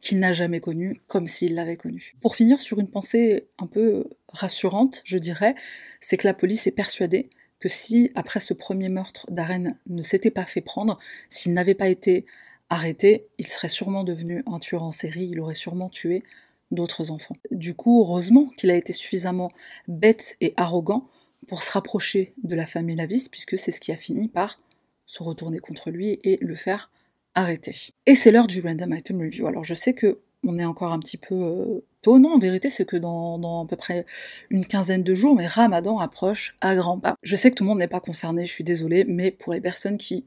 qu'il 0.00 0.18
n'a 0.18 0.32
jamais 0.32 0.58
connu, 0.58 1.00
comme 1.06 1.28
s'il 1.28 1.54
l'avait 1.54 1.76
connu. 1.76 2.16
Pour 2.20 2.34
finir 2.34 2.58
sur 2.58 2.80
une 2.80 2.90
pensée 2.90 3.46
un 3.60 3.68
peu 3.68 4.08
rassurante, 4.32 5.02
je 5.04 5.18
dirais, 5.18 5.54
c'est 6.00 6.16
que 6.16 6.26
la 6.26 6.34
police 6.34 6.66
est 6.66 6.72
persuadée 6.72 7.30
que 7.60 7.68
si, 7.68 8.10
après 8.16 8.40
ce 8.40 8.52
premier 8.52 8.88
meurtre, 8.88 9.26
Darren 9.30 9.76
ne 9.86 10.02
s'était 10.02 10.32
pas 10.32 10.44
fait 10.44 10.60
prendre, 10.60 10.98
s'il 11.28 11.52
n'avait 11.52 11.74
pas 11.74 11.88
été 11.88 12.26
arrêté, 12.70 13.26
il 13.38 13.46
serait 13.46 13.68
sûrement 13.68 14.04
devenu 14.04 14.42
un 14.46 14.58
tueur 14.58 14.82
en 14.82 14.92
série, 14.92 15.28
il 15.30 15.40
aurait 15.40 15.54
sûrement 15.54 15.88
tué 15.88 16.22
d'autres 16.70 17.10
enfants. 17.10 17.36
Du 17.50 17.74
coup, 17.74 18.00
heureusement 18.00 18.50
qu'il 18.56 18.70
a 18.70 18.76
été 18.76 18.92
suffisamment 18.92 19.50
bête 19.88 20.36
et 20.40 20.52
arrogant 20.56 21.08
pour 21.48 21.62
se 21.62 21.70
rapprocher 21.72 22.34
de 22.42 22.54
la 22.56 22.66
famille 22.66 22.96
Lavis, 22.96 23.28
puisque 23.28 23.58
c'est 23.58 23.70
ce 23.70 23.80
qui 23.80 23.92
a 23.92 23.96
fini 23.96 24.28
par 24.28 24.58
se 25.06 25.22
retourner 25.22 25.60
contre 25.60 25.90
lui 25.90 26.18
et 26.24 26.38
le 26.40 26.54
faire 26.56 26.90
arrêter. 27.34 27.92
Et 28.06 28.14
c'est 28.14 28.32
l'heure 28.32 28.48
du 28.48 28.60
Random 28.60 28.94
Item 28.94 29.20
Review. 29.20 29.46
Alors 29.46 29.62
je 29.62 29.74
sais 29.74 29.94
que 29.94 30.20
on 30.44 30.58
est 30.58 30.64
encore 30.64 30.92
un 30.92 30.98
petit 30.98 31.16
peu 31.16 31.34
euh, 31.34 31.84
tôt. 32.02 32.18
Non, 32.18 32.34
en 32.34 32.38
vérité, 32.38 32.70
c'est 32.70 32.84
que 32.84 32.96
dans, 32.96 33.64
à 33.64 33.66
peu 33.66 33.76
près 33.76 34.06
une 34.50 34.66
quinzaine 34.66 35.02
de 35.02 35.14
jours, 35.14 35.34
mais 35.34 35.46
Ramadan 35.46 35.98
approche 35.98 36.56
à 36.60 36.76
grands 36.76 37.00
pas. 37.00 37.16
Je 37.22 37.36
sais 37.36 37.50
que 37.50 37.56
tout 37.56 37.64
le 37.64 37.68
monde 37.68 37.78
n'est 37.78 37.88
pas 37.88 38.00
concerné, 38.00 38.46
je 38.46 38.52
suis 38.52 38.64
désolée, 38.64 39.04
mais 39.04 39.30
pour 39.30 39.52
les 39.52 39.60
personnes 39.60 39.96
qui 39.96 40.24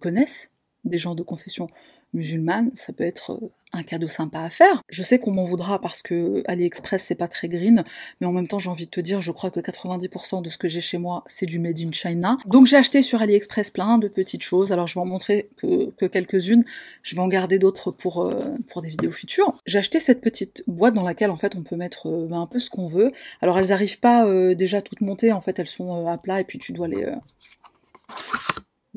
connaissent 0.00 0.52
des 0.88 0.98
gens 0.98 1.14
de 1.14 1.22
confession 1.22 1.68
musulmane, 2.14 2.70
ça 2.74 2.92
peut 2.92 3.04
être 3.04 3.32
euh, 3.32 3.50
un 3.72 3.82
cadeau 3.82 4.08
sympa 4.08 4.40
à 4.40 4.48
faire. 4.48 4.82
Je 4.88 5.02
sais 5.02 5.18
qu'on 5.18 5.32
m'en 5.32 5.44
voudra 5.44 5.78
parce 5.78 6.02
que 6.02 6.42
AliExpress 6.46 7.04
c'est 7.04 7.14
pas 7.14 7.28
très 7.28 7.48
green, 7.48 7.84
mais 8.20 8.26
en 8.26 8.32
même 8.32 8.48
temps 8.48 8.58
j'ai 8.58 8.70
envie 8.70 8.86
de 8.86 8.90
te 8.90 9.00
dire, 9.00 9.20
je 9.20 9.30
crois 9.30 9.50
que 9.50 9.60
90% 9.60 10.42
de 10.42 10.48
ce 10.48 10.56
que 10.56 10.68
j'ai 10.68 10.80
chez 10.80 10.96
moi 10.96 11.22
c'est 11.26 11.44
du 11.44 11.58
made 11.58 11.78
in 11.80 11.92
China. 11.92 12.38
Donc 12.46 12.66
j'ai 12.66 12.76
acheté 12.76 13.02
sur 13.02 13.20
AliExpress 13.20 13.70
plein 13.70 13.98
de 13.98 14.08
petites 14.08 14.42
choses, 14.42 14.72
alors 14.72 14.86
je 14.86 14.94
vais 14.94 15.00
en 15.00 15.06
montrer 15.06 15.50
que, 15.56 16.06
quelques-unes, 16.06 16.64
je 17.02 17.14
vais 17.14 17.20
en 17.20 17.28
garder 17.28 17.58
d'autres 17.58 17.90
pour, 17.90 18.26
euh, 18.26 18.56
pour 18.68 18.80
des 18.80 18.88
vidéos 18.88 19.12
futures. 19.12 19.54
J'ai 19.66 19.78
acheté 19.78 20.00
cette 20.00 20.22
petite 20.22 20.62
boîte 20.66 20.94
dans 20.94 21.04
laquelle 21.04 21.30
en 21.30 21.36
fait 21.36 21.54
on 21.56 21.62
peut 21.62 21.76
mettre 21.76 22.08
euh, 22.08 22.26
ben, 22.26 22.40
un 22.40 22.46
peu 22.46 22.58
ce 22.58 22.70
qu'on 22.70 22.88
veut. 22.88 23.12
Alors 23.42 23.58
elles 23.58 23.72
arrivent 23.72 24.00
pas 24.00 24.26
déjà 24.54 24.80
toutes 24.80 25.00
montées, 25.02 25.32
en 25.32 25.40
fait 25.40 25.58
elles 25.58 25.66
sont 25.66 26.06
à 26.06 26.16
plat 26.16 26.40
et 26.40 26.44
puis 26.44 26.58
tu 26.58 26.72
dois 26.72 26.88
les 26.88 27.04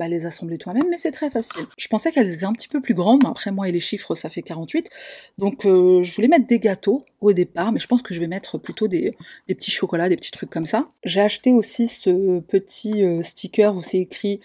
bah, 0.01 0.07
les 0.07 0.25
assembler 0.25 0.57
toi-même, 0.57 0.87
mais 0.89 0.97
c'est 0.97 1.11
très 1.11 1.29
facile. 1.29 1.65
Je 1.77 1.87
pensais 1.87 2.11
qu'elles 2.11 2.33
étaient 2.33 2.45
un 2.45 2.53
petit 2.53 2.67
peu 2.67 2.81
plus 2.81 2.95
grandes, 2.95 3.21
mais 3.21 3.29
après 3.29 3.51
moi 3.51 3.69
et 3.69 3.71
les 3.71 3.79
chiffres, 3.79 4.15
ça 4.15 4.31
fait 4.31 4.41
48. 4.41 4.89
Donc 5.37 5.63
euh, 5.63 6.01
je 6.01 6.15
voulais 6.15 6.27
mettre 6.27 6.47
des 6.47 6.57
gâteaux 6.57 7.05
au 7.19 7.33
départ, 7.33 7.71
mais 7.71 7.79
je 7.79 7.85
pense 7.85 8.01
que 8.01 8.15
je 8.15 8.19
vais 8.19 8.25
mettre 8.25 8.57
plutôt 8.57 8.87
des, 8.87 9.15
petits 9.47 9.69
chocolats, 9.69 10.09
des 10.09 10.15
petits 10.15 10.31
trucs 10.31 10.49
comme 10.49 10.65
ça. 10.65 10.87
J'ai 11.03 11.21
acheté 11.21 11.51
aussi 11.51 11.85
ce 11.87 12.39
petit 12.39 13.03
euh, 13.03 13.21
sticker 13.21 13.75
où 13.75 13.83
c'est 13.83 13.99
écrit 13.99 14.39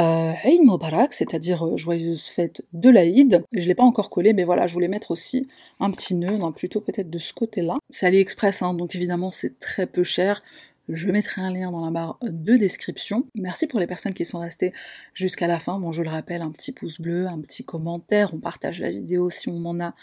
euh, 0.00 0.32
Eid 0.44 0.62
Mubarak, 0.62 1.12
c'est-à-dire 1.12 1.66
euh, 1.66 1.76
joyeuse 1.76 2.24
fête 2.24 2.62
de 2.72 2.88
l'Aïd. 2.88 3.44
Je 3.52 3.68
l'ai 3.68 3.74
pas 3.74 3.82
encore 3.82 4.08
collé, 4.08 4.32
mais 4.32 4.44
voilà, 4.44 4.66
je 4.66 4.72
voulais 4.72 4.88
mettre 4.88 5.10
aussi 5.10 5.46
un 5.80 5.90
petit 5.90 6.14
nœud, 6.14 6.38
non, 6.38 6.50
plutôt 6.50 6.80
peut-être 6.80 7.10
de 7.10 7.18
ce 7.18 7.34
côté-là. 7.34 7.76
C'est 7.90 8.06
AliExpress, 8.06 8.62
hein, 8.62 8.72
donc 8.72 8.94
évidemment 8.96 9.30
c'est 9.30 9.58
très 9.58 9.86
peu 9.86 10.02
cher. 10.02 10.42
Je 10.88 11.10
mettrai 11.10 11.40
un 11.40 11.52
lien 11.52 11.70
dans 11.70 11.84
la 11.84 11.90
barre 11.90 12.18
de 12.22 12.56
description. 12.56 13.26
Merci 13.34 13.66
pour 13.66 13.80
les 13.80 13.86
personnes 13.86 14.12
qui 14.12 14.24
sont 14.24 14.38
restées 14.38 14.72
jusqu'à 15.14 15.46
la 15.46 15.58
fin. 15.58 15.78
Bon, 15.78 15.92
je 15.92 16.02
le 16.02 16.10
rappelle, 16.10 16.42
un 16.42 16.50
petit 16.50 16.72
pouce 16.72 17.00
bleu, 17.00 17.26
un 17.26 17.40
petit 17.40 17.64
commentaire, 17.64 18.34
on 18.34 18.38
partage 18.38 18.80
la 18.80 18.90
vidéo 18.90 19.30
si 19.30 19.48
on 19.48 19.64
en 19.64 19.80
a 19.80 19.94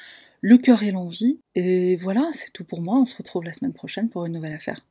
le 0.42 0.58
cœur 0.58 0.82
et 0.82 0.92
l'envie. 0.92 1.40
Et 1.56 1.96
voilà, 1.98 2.30
c'est 2.32 2.52
tout 2.52 2.64
pour 2.64 2.82
moi. 2.82 2.98
On 2.98 3.06
se 3.06 3.16
retrouve 3.16 3.44
la 3.44 3.54
semaine 3.54 3.74
prochaine 3.74 4.10
pour 4.10 4.26
une 4.26 4.34
nouvelle 4.34 4.54
affaire. 4.54 4.82